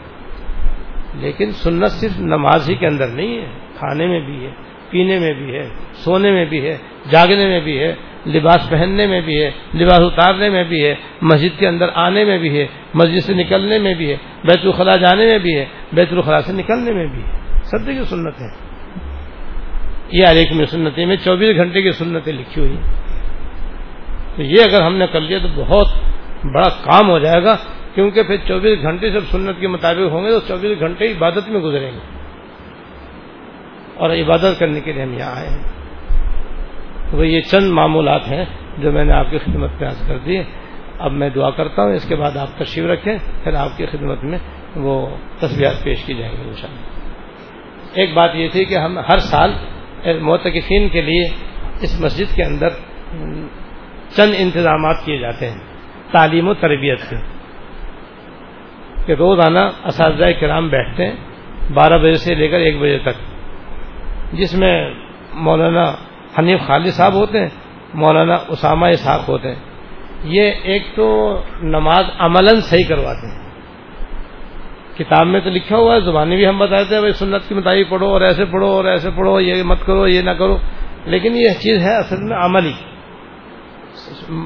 لیکن 1.15 1.53
سنت 1.63 1.93
صرف 1.93 2.19
نماز 2.21 2.69
ہی 2.71 2.75
کے 2.75 2.87
اندر 2.87 3.09
نہیں 3.09 3.39
ہے 3.39 3.47
کھانے 3.79 4.07
میں 4.07 4.21
بھی 4.21 4.45
ہے 4.45 4.51
پینے 4.91 5.19
میں 5.19 5.33
بھی 5.33 5.55
ہے 5.55 5.67
سونے 6.05 6.31
میں 6.33 6.45
بھی 6.45 6.61
ہے 6.61 6.77
جاگنے 7.11 7.47
میں 7.47 7.61
بھی 7.61 7.79
ہے 7.79 7.93
لباس 8.27 8.69
پہننے 8.71 9.07
میں 9.07 9.21
بھی 9.21 9.43
ہے 9.43 9.51
لباس 9.75 10.01
اتارنے 10.03 10.49
میں 10.51 10.65
بھی 10.65 10.85
ہے 10.85 10.95
مسجد 11.23 11.59
کے 11.59 11.67
اندر 11.69 11.89
آنے 11.97 12.25
میں 12.25 12.39
بھی 12.39 12.51
ہے 12.59 12.67
مسجد 12.95 13.25
سے 13.27 13.35
نکلنے 13.35 13.79
میں 13.79 13.95
بھی 13.95 14.11
ہے 14.11 14.17
بیت 14.45 14.65
الخلا 14.65 14.97
جانے 14.97 15.27
میں 15.27 15.39
بھی 15.39 15.57
ہے 15.57 15.65
بیت 15.93 16.13
الخلا 16.13 16.41
سے 16.41 16.53
نکلنے 16.53 16.93
میں 16.93 17.07
بھی 17.07 17.23
ہے 17.23 17.39
سب 17.65 17.87
کی 17.87 18.05
سنت 18.11 18.41
ہے 18.41 18.49
یہ 20.13 20.27
علیکم 20.27 20.57
میں 20.57 20.67
سنتیں 20.67 21.05
میں 21.07 21.17
چوبیس 21.17 21.57
گھنٹے 21.57 21.83
کی 21.83 21.93
سنتیں 21.93 22.33
لکھی 22.33 22.61
ہوئی 22.61 22.77
تو 24.37 24.43
یہ 24.43 24.63
اگر 24.63 24.83
ہم 24.83 24.97
نے 24.97 25.07
کر 25.07 25.21
لیا 25.21 25.39
تو 25.39 25.49
بہت 25.55 25.89
بڑا 26.45 26.69
کام 26.83 27.11
ہو 27.11 27.19
جائے 27.19 27.43
گا 27.45 27.57
کیونکہ 27.95 28.23
پھر 28.23 28.37
چوبیس 28.37 28.83
گھنٹے 28.83 29.11
جب 29.11 29.21
سنت 29.21 29.61
کے 29.61 29.69
مطابق 29.69 30.13
ہوں 30.13 30.25
گے 30.25 30.31
تو 30.31 30.41
چوبیس 30.41 30.81
گھنٹے 30.81 31.05
عبادت 31.05 31.49
میں 31.49 31.61
گزریں 31.61 31.93
گے۔ 31.93 31.99
اور 33.95 34.11
عبادت 34.11 34.59
کرنے 34.59 34.81
کے 34.81 34.93
لیے 34.93 35.03
ہم 35.03 35.15
یہاں 35.15 35.37
آئے 35.37 35.49
ہیں۔ 35.49 35.81
وہ 37.13 37.27
یہ 37.27 37.41
چند 37.41 37.71
معمولات 37.71 38.29
ہیں 38.29 38.45
جو 38.79 38.93
میں 38.93 39.05
نے 39.05 39.13
آپ 39.13 39.31
کی 39.31 39.39
خدمت 39.39 39.71
میں 39.81 39.89
آج 39.89 39.97
کر 40.09 40.19
دی۔ 40.19 40.43
اب 40.99 41.13
میں 41.13 41.31
دعا 41.31 41.51
کرتا 41.51 41.83
ہوں، 41.83 41.95
اس 41.95 42.09
کے 42.09 42.17
بعد 42.17 42.37
آپ 42.37 42.59
تشریف 42.59 42.87
رکھیں، 42.87 43.19
پھر 43.45 43.55
آپ 43.55 43.77
کی 43.77 43.87
خدمت 43.87 44.25
میں 44.25 44.39
وہ 44.77 45.17
تصویرات 45.39 45.85
پیش 45.85 46.05
کی 46.05 46.15
جائیں 46.15 46.37
گی 46.37 46.49
ان 46.49 46.77
ایک 47.95 48.15
بات 48.15 48.31
یہ 48.35 48.49
تھی 48.49 48.65
کہ 48.65 48.75
ہم 48.75 48.99
ہر 48.99 49.19
سال 49.19 49.53
موتقفین 50.21 50.89
کے 50.89 51.03
لیے 51.03 51.25
اس 51.81 52.01
مسجد 52.01 52.37
کے 52.37 52.45
اندر 52.45 52.69
چند 54.17 54.35
انتظامات 54.39 54.97
کیے 55.05 55.19
جاتے 55.19 55.51
ہیں، 55.51 55.59
تعلیم 56.13 56.49
و 56.49 56.55
تربیت 56.55 57.01
کے۔ 57.11 57.40
کہ 59.07 59.13
روزانہ 59.13 59.59
اساتذہ 59.85 60.25
کرام 60.41 60.69
بیٹھتے 60.69 61.07
ہیں 61.07 61.17
بارہ 61.75 61.99
بجے 61.99 62.15
سے 62.15 62.35
لے 62.35 62.49
کر 62.49 62.59
ایک 62.59 62.81
بجے 62.81 62.99
تک، 62.99 63.13
جس 64.33 64.55
میں 64.55 64.95
مولانا 65.33 65.93
حنیف 66.39 66.61
خالد 66.67 66.91
صاحب 66.91 67.13
ہوتے 67.13 67.41
ہیں، 67.41 67.49
مولانا 67.95 68.37
اسامہ 68.49 68.87
اسحاق 68.87 69.29
ہوتے 69.29 69.49
ہیں۔ 69.49 69.61
یہ 70.25 70.53
ایک 70.63 70.83
تو 70.95 71.41
نماز 71.63 72.05
عمل 72.19 72.61
صحیح 72.61 72.85
کرواتے 72.89 73.27
ہیں۔ 73.27 73.51
کتاب 74.99 75.27
میں 75.27 75.41
تو 75.41 75.51
لکھا 75.51 75.77
ہوا 75.77 75.95
ہے، 75.95 76.01
زبانی 76.01 76.37
بھی 76.37 76.47
ہم 76.47 76.59
بتاتے 76.59 76.95
ہیں، 76.95 77.01
بھائی 77.01 77.13
سنت 77.13 77.49
کے 77.49 77.55
مطابق 77.55 77.91
پڑھو 77.91 78.07
اور 78.07 78.21
ایسے 78.21 78.45
پڑھو 78.45 78.67
اور 78.67 78.85
ایسے 78.85 79.11
پڑھو، 79.17 79.41
یہ 79.41 79.63
مت 79.63 79.79
کرو، 79.87 80.09
یہ 80.09 80.23
نہ 80.23 80.31
کرو۔ 80.31 80.59
لیکن 81.05 81.37
یہ 81.37 81.49
چیز 81.49 81.83
ہے 81.83 81.97
اصل 81.97 82.17
میں 82.21 82.37
عملی۔ 82.37 82.73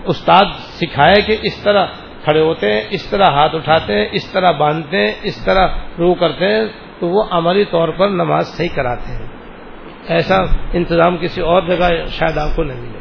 استاد 0.07 0.45
سکھائے 0.59 1.23
کہ 1.27 1.37
اس 1.43 1.63
طرح 1.63 1.87
کھڑے 2.25 2.41
ہوتے 2.41 2.73
ہیں، 2.73 2.83
اس 2.91 3.11
طرح 3.11 3.25
ہاتھ 3.25 3.55
اٹھاتے 3.55 3.99
ہیں، 3.99 4.07
اس 4.13 4.33
طرح 4.33 4.51
باندھتے 4.51 4.97
ہیں، 4.97 5.13
اس 5.23 5.45
طرح 5.45 5.69
رو 5.99 6.15
کرتے 6.15 6.49
ہیں، 6.49 6.65
تو 7.01 7.09
وہ 7.09 7.25
عملی 7.31 7.65
طور 7.65 7.89
پر 7.89 8.09
نماز 8.09 8.47
صحیح 8.47 8.69
کراتے 8.75 9.13
ہیں۔ 9.13 9.29
ایسا 10.07 10.37
انتظام 10.73 11.17
کسی 11.17 11.41
اور 11.41 11.63
جگہ 11.63 11.89
شاید 12.09 12.39
آپ 12.39 12.57
کو 12.57 12.63
نہیں 12.63 12.81
ملے۔ 12.81 12.99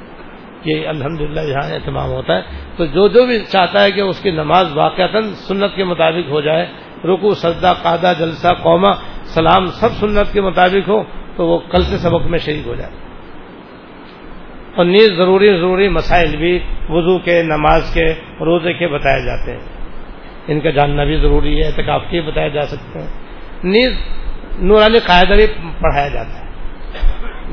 یہ 0.65 0.87
الحمد 0.87 1.21
للہ 1.21 1.41
یہاں 1.41 1.73
اہتمام 1.73 2.09
ہوتا 2.09 2.35
ہے۔ 2.35 2.41
تو 2.77 2.85
جو 2.85 3.07
جو 3.07 3.25
بھی 3.25 3.39
چاہتا 3.39 3.83
ہے 3.83 3.91
کہ 3.91 4.01
اس 4.01 4.19
کی 4.19 4.31
نماز 4.31 4.77
واقعات 4.77 5.25
سنت 5.25 5.75
کے 5.75 5.83
مطابق 5.83 6.29
ہو 6.29 6.41
جائے 6.41 6.67
رکو 7.05 7.33
سجدہ 7.33 7.73
قادہ 7.81 8.13
جلسہ 8.19 8.47
قوما 8.47 8.91
سلام، 9.23 9.65
سب 9.65 9.91
سنت 9.91 10.33
کے 10.33 10.41
مطابق 10.41 10.89
ہو، 10.89 11.03
تو 11.35 11.47
وہ 11.47 11.59
کل 11.59 11.81
سے 11.81 11.97
سبق 11.97 12.27
میں 12.27 12.39
شریک 12.39 12.67
ہو 12.67 12.75
جائے۔ 12.75 13.12
اور 14.75 14.85
نیز 14.85 15.07
ضروری 15.17 15.57
ضروری 15.57 15.89
مسائل 15.89 16.35
بھی 16.35 16.59
وضو 16.89 17.19
کے، 17.19 17.43
نماز 17.43 17.93
کے، 17.93 18.13
روزے 18.39 18.73
کے 18.73 18.87
بتائے 18.87 19.25
جاتے 19.25 19.51
ہیں۔ 19.51 19.59
ان 20.47 20.59
کا 20.59 20.69
جاننا 20.69 21.03
بھی 21.03 21.17
ضروری 21.17 21.61
ہے، 21.61 21.67
اعتکاف 21.67 22.01
کے 22.09 22.21
بتایا 22.21 22.47
جا 22.47 22.61
سکتے 22.61 22.99
ہیں۔ 22.99 23.07
نیز 23.63 23.93
نورانی 24.59 24.99
قاعدہ 24.99 25.33
بھی 25.33 25.47
پڑھایا 25.81 26.07
جاتا 26.07 26.39
ہے۔ 26.39 26.45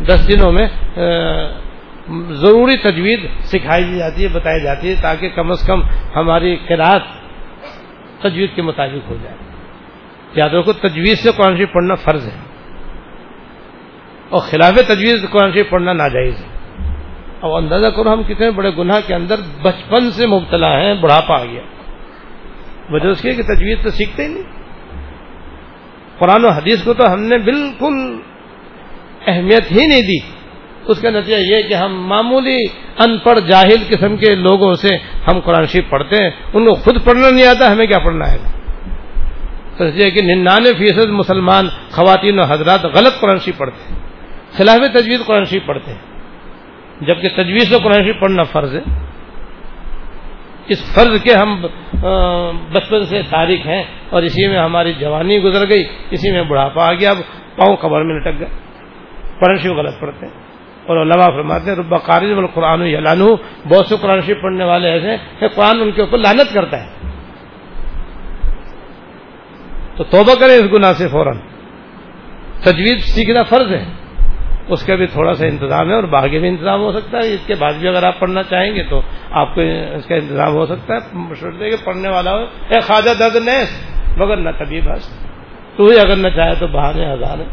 دس 0.06 0.28
دنوں 0.28 0.52
میں 0.52 0.68
ضروری 2.30 2.76
تجوید 2.76 3.20
سکھائی 3.40 3.98
جاتی 3.98 4.22
ہے، 4.22 4.28
بتائی 4.28 4.60
جاتی 4.60 4.88
ہے 4.88 4.94
تاکہ 5.02 5.28
کم 5.28 5.50
از 5.50 5.66
کم 5.66 5.82
ہماری 6.16 6.56
قرآت 6.56 7.02
تجوید 8.20 8.54
کے 8.54 8.62
مطابق 8.62 9.10
ہو 9.10 9.16
جائے۔ 9.22 9.36
یاد 10.34 10.48
رکھو 10.48 10.72
تجویز 10.72 11.18
سے 11.18 11.30
قرآن 11.36 11.56
شریف 11.56 11.72
پڑھنا 11.72 11.94
فرض 11.94 12.26
ہے۔ 12.26 12.36
اور 14.28 14.40
خلاف 14.40 14.74
تجویز 14.74 15.26
قرآن 15.30 15.52
شریف 15.52 15.70
پڑھنا 15.70 15.92
ناجائز 15.92 16.40
ہے۔ 16.40 16.59
اب 17.42 17.54
اندازہ 17.54 17.86
کرو 17.86 18.12
ہم 18.12 18.22
کتنے 18.22 18.50
بڑے 18.50 18.70
گناہ 18.78 19.00
کے 19.06 19.14
اندر 19.14 19.36
بچپن 19.62 20.10
سے 20.10 20.26
مبتلا 20.26 20.80
ہیں، 20.80 20.94
بڑھاپا 20.94 21.40
آ 21.40 21.44
گیا۔ 21.44 21.60
وجہ 22.90 23.08
اس 23.08 23.22
کی 23.22 23.30
کہ 23.30 23.42
تجویز 23.42 23.78
تو 23.82 23.90
سیکھتے 23.90 24.24
ہی 24.24 24.28
نہیں۔ 24.28 24.42
قرآن 26.18 26.44
و 26.44 26.48
حدیث 26.48 26.82
کو 26.82 26.94
تو 26.94 27.12
ہم 27.12 27.20
نے 27.20 27.38
بالکل 27.38 28.18
اہمیت 29.26 29.72
ہی 29.72 29.86
نہیں 29.86 30.02
دی۔ 30.02 30.18
اس 30.86 31.00
کا 31.00 31.10
نتیجہ 31.10 31.36
یہ 31.36 31.68
کہ 31.68 31.74
ہم 31.74 32.08
معمولی 32.08 32.64
ان 32.98 33.18
پڑھ 33.18 33.40
جاہل 33.40 33.82
قسم 33.88 34.16
کے 34.16 34.34
لوگوں 34.34 34.74
سے 34.74 34.88
ہم 35.26 35.40
قرآن 35.40 35.66
شریف 35.66 35.84
پڑھتے 35.90 36.22
ہیں۔ 36.22 36.30
ان 36.54 36.64
کو 36.64 36.74
خود 36.74 37.04
پڑھنا 37.04 37.30
نہیں 37.30 37.46
آتا، 37.46 37.72
ہمیں 37.72 37.86
کیا 37.86 37.98
پڑھنا 37.98 38.24
آئے 38.28 38.38
گا؟ 38.38 38.50
کہ 40.10 40.22
ننانوے 40.22 40.72
فیصد 40.78 41.10
مسلمان 41.10 41.68
خواتین 41.90 42.38
و 42.38 42.42
حضرات 42.42 42.84
غلط 42.84 43.20
قرآن 43.20 43.38
شریف 43.38 43.56
پڑھتے 43.56 43.94
ہیں۔ 43.94 44.00
خلاف 44.56 44.78
تجویز 44.94 45.20
قرآن 45.26 45.44
شریف 45.44 45.66
پڑھتے 45.66 45.90
ہیں۔ 45.90 46.09
جبکہ 47.00 47.28
تجویز 47.36 47.68
سے 47.68 47.74
قرآن 47.82 48.02
شریف 48.04 48.20
پڑھنا 48.20 48.42
فرض 48.42 48.76
ہے۔ 48.76 48.80
اس 50.68 50.94
فرض 50.94 51.22
کے 51.22 51.34
ہم 51.34 51.66
بچپن 52.72 53.04
سے 53.04 53.22
تاریخ 53.30 53.66
ہیں 53.66 53.82
اور 54.10 54.22
اسی 54.22 54.48
میں 54.48 54.58
ہماری 54.58 54.92
جوانی 54.92 55.38
گزر 55.38 55.68
گئی، 55.68 55.84
اسی 56.10 56.32
میں 56.32 56.42
بڑھاپا 56.42 56.86
آ 56.86 56.92
گیا، 56.92 57.10
اب 57.10 57.16
پاؤں 57.56 57.76
قبر 57.76 58.02
میں 58.02 58.14
لٹک 58.14 58.40
گئے۔ 58.40 58.48
قرآن 59.40 59.58
شریف 59.58 59.72
غلط 59.72 60.00
پڑھتے 60.00 60.26
ہیں۔ 60.26 60.32
اور 60.86 61.02
علماء 61.02 61.26
فرماتے 61.26 61.70
ہیں 61.70 61.78
ربا 61.78 61.98
قارض 61.98 62.38
القرآن 62.38 62.82
یلانو 62.82 63.36
بہت 63.68 63.86
سے 63.86 63.94
قرآن 64.00 64.20
شریف 64.20 64.36
پڑھنے 64.42 64.64
والے 64.64 64.88
ایسے 64.88 65.10
ہیں 65.10 65.48
قرآن 65.48 65.80
ان 65.80 65.92
کے 65.92 66.00
اوپر 66.00 66.18
لانت 66.18 66.54
کرتا 66.54 66.84
ہے۔ 66.84 66.90
تو 69.96 70.04
توبہ 70.04 70.34
کریں 70.40 70.54
اس 70.54 70.72
گناہ 70.72 70.92
سے 70.92 71.08
فوراً۔ 71.08 71.38
تجویز 72.60 73.04
سیکھنا 73.04 73.42
فرض 73.42 73.72
ہے۔ 73.72 73.84
اس 74.70 74.86
کا 74.86 74.94
بھی 74.94 75.06
تھوڑا 75.06 75.34
سا 75.34 75.46
انتظام 75.46 75.88
ہے 75.88 75.94
اور 75.94 76.04
باغی 76.04 76.38
بھی 76.38 76.48
انتظام 76.48 76.80
ہو 76.80 76.92
سکتا 76.92 77.18
ہے۔ 77.18 77.34
اس 77.34 77.46
کے 77.46 77.54
بعد 77.54 77.72
بھی 77.72 77.88
اگر 77.88 78.02
آپ 78.02 78.20
پڑھنا 78.20 78.42
چاہیں 78.42 78.74
گے 78.74 78.82
تو 78.82 79.00
آپ 79.30 79.54
کو 79.54 79.60
اس 79.94 80.06
کا 80.06 80.14
انتظام 80.14 80.52
ہو 80.52 80.66
سکتا 80.66 80.94
ہے۔ 80.94 81.70
کہ 81.70 81.84
پڑھنے 81.84 82.08
والا 82.08 82.30
ہو۔ 82.30 82.44
اے 82.68 82.80
خواجہ 82.80 83.18
درد 83.18 83.36
نیس 83.36 83.96
مگر 84.16 84.36
نہ 84.36 84.50
کبھی 84.58 84.80
بس۔ 84.80 85.30
تو 85.76 85.84
ہی 85.84 85.98
اگر 85.98 86.16
نہ 86.16 86.28
چاہے 86.28 86.54
تو 86.54 86.66
بہانے 86.66 87.12
ہزار 87.12 87.38
ہے 87.38 87.44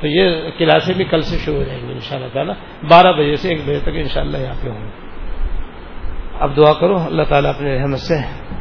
تو 0.00 0.06
یہ 0.06 0.50
کلاسیں 0.58 0.94
بھی 0.94 1.04
کل 1.04 1.20
سے 1.20 1.36
شروع 1.38 1.56
ہو 1.56 1.62
جائیں 1.62 1.88
گی 1.88 1.92
ان 1.92 2.00
شاء 2.00 2.16
اللہ 2.16 2.28
تعالیٰ۔ 2.32 2.54
بارہ 2.88 3.12
بجے 3.12 3.36
سے 3.36 3.48
ایک 3.48 3.60
بجے 3.64 3.78
تک 3.82 3.90
ان 3.94 4.08
شاء 4.08 4.20
اللہ 4.20 4.38
یہاں 4.38 4.54
پہ 4.62 4.68
ہوں 4.68 4.84
گے۔ 4.84 5.08
اب 6.40 6.56
دعا 6.56 6.72
کرو، 6.72 6.96
اللہ 7.06 7.22
تعالیٰ 7.22 7.50
اپنے 7.50 7.80
رحمت 7.80 7.98
سے 7.98 8.14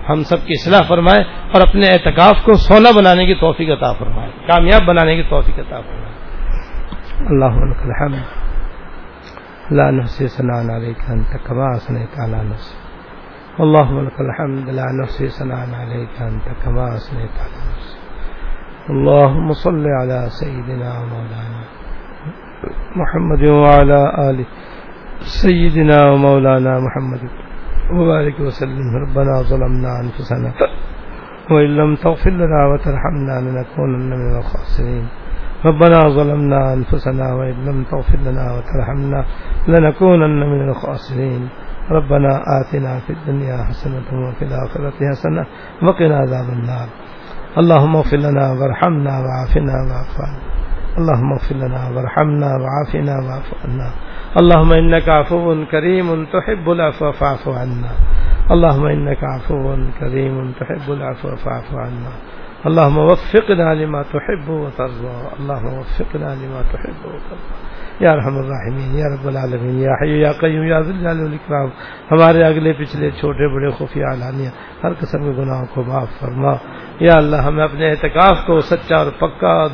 ہم 0.10 0.24
سب 0.24 0.46
کی 0.48 0.54
اصلاح 0.54 0.82
فرمائے 0.82 1.24
اور 1.54 1.62
اپنے 1.62 1.88
اعتکاف 1.88 2.44
کو 2.44 2.54
سونا 2.54 2.92
بنانے 2.96 3.26
کی 3.26 3.34
توفیق 3.34 3.70
عطا 3.70 3.94
فرمائے، 3.94 4.30
کامیاب 4.48 4.82
بنانے 4.82 5.16
کی 5.16 5.24
توفیق 5.30 5.60
عطا 5.60 5.82
فرمائے۔ 5.82 6.27
اللہ 7.26 7.56
الحمد. 7.86 8.24
لا 9.72 9.92
نحصي 9.92 10.28
ثناء 10.28 10.72
عليك 10.72 10.98
أنت 11.10 11.38
كما 11.48 11.76
أثنيت 11.76 12.20
على 12.20 12.40
نفسك. 12.50 12.78
اللهم 13.60 14.06
لك 14.06 14.22
الحمد، 14.22 14.70
لا 14.70 14.86
نحصي 15.02 15.28
ثناء 15.28 15.66
عليك 15.82 16.22
أنت 16.22 16.48
كما 16.64 16.96
أثنيت 16.96 17.36
على 17.42 17.58
نفسك. 17.70 17.98
اللهم 18.90 19.54
صل 19.54 19.86
على 19.88 20.30
سيدنا 20.30 20.90
ومولانا 21.00 21.62
محمد 22.96 23.44
وعلى 23.44 24.02
آله 24.30 24.46
سيدنا 25.22 26.12
ومولانا 26.12 26.80
محمد. 26.80 27.22
وبارك 27.98 28.40
وسلم، 28.40 28.88
ربنا 29.04 29.42
ظلمنا 29.42 29.92
أنفسنا 30.04 30.52
وإن 31.52 31.70
لم 31.78 31.96
تغفر 31.96 32.30
لنا 32.30 32.60
وترحمنا 32.68 33.36
لنكونن 33.42 34.10
من 34.10 34.38
الخاسرين. 34.38 35.08
ربنا 35.66 36.10
ظلمنا 36.10 36.74
أنفسنا 36.74 37.34
وإن 37.34 37.66
لم 37.66 37.84
تغفر 37.84 38.18
لنا 38.18 38.46
وترحمنا 38.54 39.26
لنكونن 39.68 40.40
من 40.50 40.70
الخاسرين. 40.70 41.50
ربنا 41.92 42.42
آتنا 42.60 43.00
في 43.00 43.14
الدنيا 43.14 43.58
حسنة 43.64 44.10
وفي 44.28 44.46
الآخرة 44.46 44.94
حسنة 45.12 45.46
وقنا 45.84 46.18
عذاب 46.18 46.50
النار. 46.50 46.88
اللهم 47.58 47.96
اغفر 47.96 48.18
لنا 48.18 48.52
وارحمنا 48.52 49.14
وعافنا 49.24 49.74
واعف 49.88 50.16
عنا. 50.22 50.48
اللهم 50.98 51.34
اغفر 51.34 51.56
لنا 51.56 51.90
وارحمنا 51.96 52.50
وعافنا 52.62 53.14
واعف 53.26 53.50
عنا. 53.66 53.90
اللهم 54.40 54.72
إنك 54.74 55.10
عفو 55.10 55.66
كريم 55.72 56.26
تحب 56.26 56.70
العفو 56.70 57.12
فاعف 57.12 57.48
عنا. 57.48 57.92
اللهم 58.52 58.86
إنك 58.86 59.24
عفو 59.24 59.76
كريم 60.00 60.52
تحب 60.60 60.92
العفو 60.92 61.36
فاعف 61.36 61.76
عنا. 61.76 62.12
اللهم 62.66 62.98
وفقنا 62.98 63.74
لما 63.74 64.02
تحب 64.02 64.50
وترضى. 64.50 65.28
اللهم 65.40 65.78
وفقنا 65.80 66.34
لما 66.34 66.62
تحب 66.72 67.06
وترضى. 67.06 67.68
یا 68.00 68.16
رحم 68.16 68.38
الرحمین، 68.38 69.00
یا 69.00 69.06
رب 69.16 69.28
العالمین، 69.28 69.80
یا 69.80 69.92
حی، 70.02 70.22
یا 70.22 70.32
قیوم، 70.32 70.66
یا 70.66 70.82
ذل 70.82 71.00
جلال 71.00 71.20
والاکرام. 71.20 71.68
ہمارے 72.12 72.44
اگلے 72.44 72.74
پچھلے 72.74 73.12
چھوٹے 73.12 73.54
بڑے 73.54 73.72
خفیہ 73.72 74.04
اعلانیہ، 74.06 74.50
ہر 74.84 74.94
قسم 74.94 75.20
کے 75.20 75.42
گناہوں 75.42 75.66
کو 75.74 75.84
معاف 75.84 76.20
فرما. 76.20 76.52
یا 77.00 77.14
اللہ، 77.16 77.36
ہمیں 77.36 77.64
اپنے 77.64 77.90
اعتکاف 77.90 78.38
کو 78.48 78.60
سچا 78.60 78.96
اور 78.96 79.12
پکا 79.20 79.68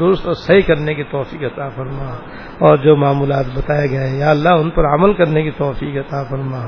درست 0.00 0.26
اور 0.26 0.34
صحیح 0.34 0.62
کرنے 0.66 0.94
کی 0.94 1.04
توفیق 1.04 1.42
عطا 1.42 1.68
فرما. 1.68 2.16
اور 2.58 2.76
جو 2.76 2.96
معمولات 2.96 3.44
بتائے 3.54 3.90
گئے 3.90 4.18
یا 4.18 4.30
اللہ، 4.30 4.48
ان 4.48 4.70
پر 4.70 4.84
عمل 4.84 5.14
کرنے 5.14 5.42
کی 5.42 5.50
توفیق 5.50 5.96
عطا 5.96 6.24
فرما. 6.30 6.66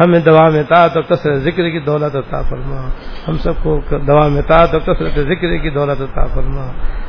ہمیں 0.00 0.20
دوا 0.20 0.50
میں 0.50 0.62
تعت 0.62 0.90
اور 0.94 1.02
کثرت 1.02 1.36
ذکر 1.36 1.70
کی 1.70 1.80
دولت 1.80 2.16
عطا 2.16 2.42
فرما۔ 2.42 2.88
ہم 3.28 3.32
سب 3.32 3.52
کو 3.62 3.80
دوا 4.06 4.28
میں 4.28 4.42
تعت 4.42 4.68
اور 4.74 4.80
کثرت 4.80 5.14
ذکر 5.14 5.56
کی 5.56 5.70
دولت 5.70 6.02
عطا 6.02 6.24
فرما۔ 6.24 6.66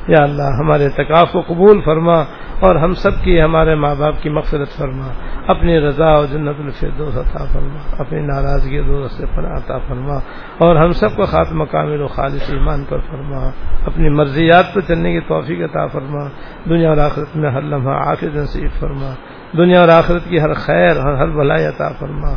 یا 0.07 0.23
اللہ، 0.23 0.59
ہمارے 0.59 0.85
اعتکاف 0.85 1.31
کو 1.31 1.41
قبول 1.41 1.81
فرما 1.85 2.19
اور 2.59 2.75
ہم 2.75 2.93
سب 2.93 3.11
کی، 3.23 3.41
ہمارے 3.41 3.75
ماں 3.75 3.95
باپ 3.95 4.13
کی 4.21 4.29
مقصد 4.29 4.77
فرما۔ 4.77 5.07
اپنی 5.47 5.79
رضا 5.79 6.05
اور 6.05 6.25
جنت 6.25 6.55
الفردوس 6.59 7.17
عطا 7.17 7.45
فرما۔ 7.53 7.95
اپنی 7.99 8.19
ناراضگی 8.19 8.81
دوست 8.81 9.15
سے 9.15 9.25
عطا 9.37 9.77
فرما۔ 9.77 10.15
اور 10.57 10.75
ہم 10.75 10.91
سب 10.91 11.15
کو 11.15 11.25
خاتمہ 11.25 11.63
کامل 11.63 12.01
و 12.01 12.07
خالص 12.07 12.49
ایمان 12.49 12.83
پر 12.89 12.99
فرما۔ 12.99 13.49
اپنی 13.85 14.09
مرضیات 14.09 14.73
پر 14.73 14.81
چلنے 14.81 15.13
کی 15.13 15.19
توفیق 15.19 15.59
عطا 15.61 15.87
فرما۔ 15.87 16.29
دنیا 16.69 16.89
اور 16.89 16.97
آخرت 16.97 17.35
میں 17.35 17.51
ہر 17.51 17.61
لمحہ 17.61 17.93
آخر 17.93 18.27
نصیب 18.33 18.79
فرما۔ 18.79 19.13
دنیا 19.57 19.81
اور 19.81 19.89
آخرت 19.89 20.23
کی 20.29 20.41
ہر 20.41 20.53
خیر 20.53 20.97
اور 20.97 21.13
ہر 21.13 21.27
بھلائی 21.27 21.65
عطا 21.65 21.89
فرما۔ 21.99 22.29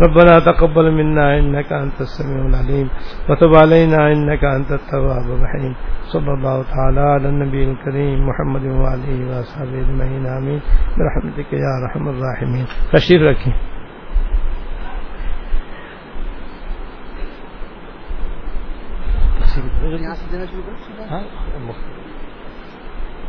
ربنا 0.00 0.38
تقبل 0.38 0.90
منا 0.90 1.38
انك 1.38 1.72
انت 1.72 2.00
السميع 2.00 2.46
العليم 2.46 2.88
وتب 3.28 3.54
علينا 3.54 4.12
انك 4.12 4.44
انت 4.44 4.70
التواب 4.72 5.26
الرحيم 5.36 5.74
صلى 6.12 6.32
الله 6.34 6.62
تعالى 6.62 7.00
على 7.00 7.28
النبي 7.28 7.64
الكريم 7.70 8.28
محمد 8.28 8.64
وعليه 8.64 9.20
وصحبه 9.30 9.80
اجمعين 9.80 10.26
امين 10.26 10.60
برحمتك 10.96 11.52
يا 11.52 11.70
ارحم 11.80 12.08
الراحمين. 12.08 12.66
تشریف 12.92 13.22
رکھیں 13.22 13.52
یہاں 20.00 20.14
سے 20.14 20.26
دینا 20.32 20.44
شروع 20.50 20.62
کرو 20.66 21.04
ہاں 21.10 21.99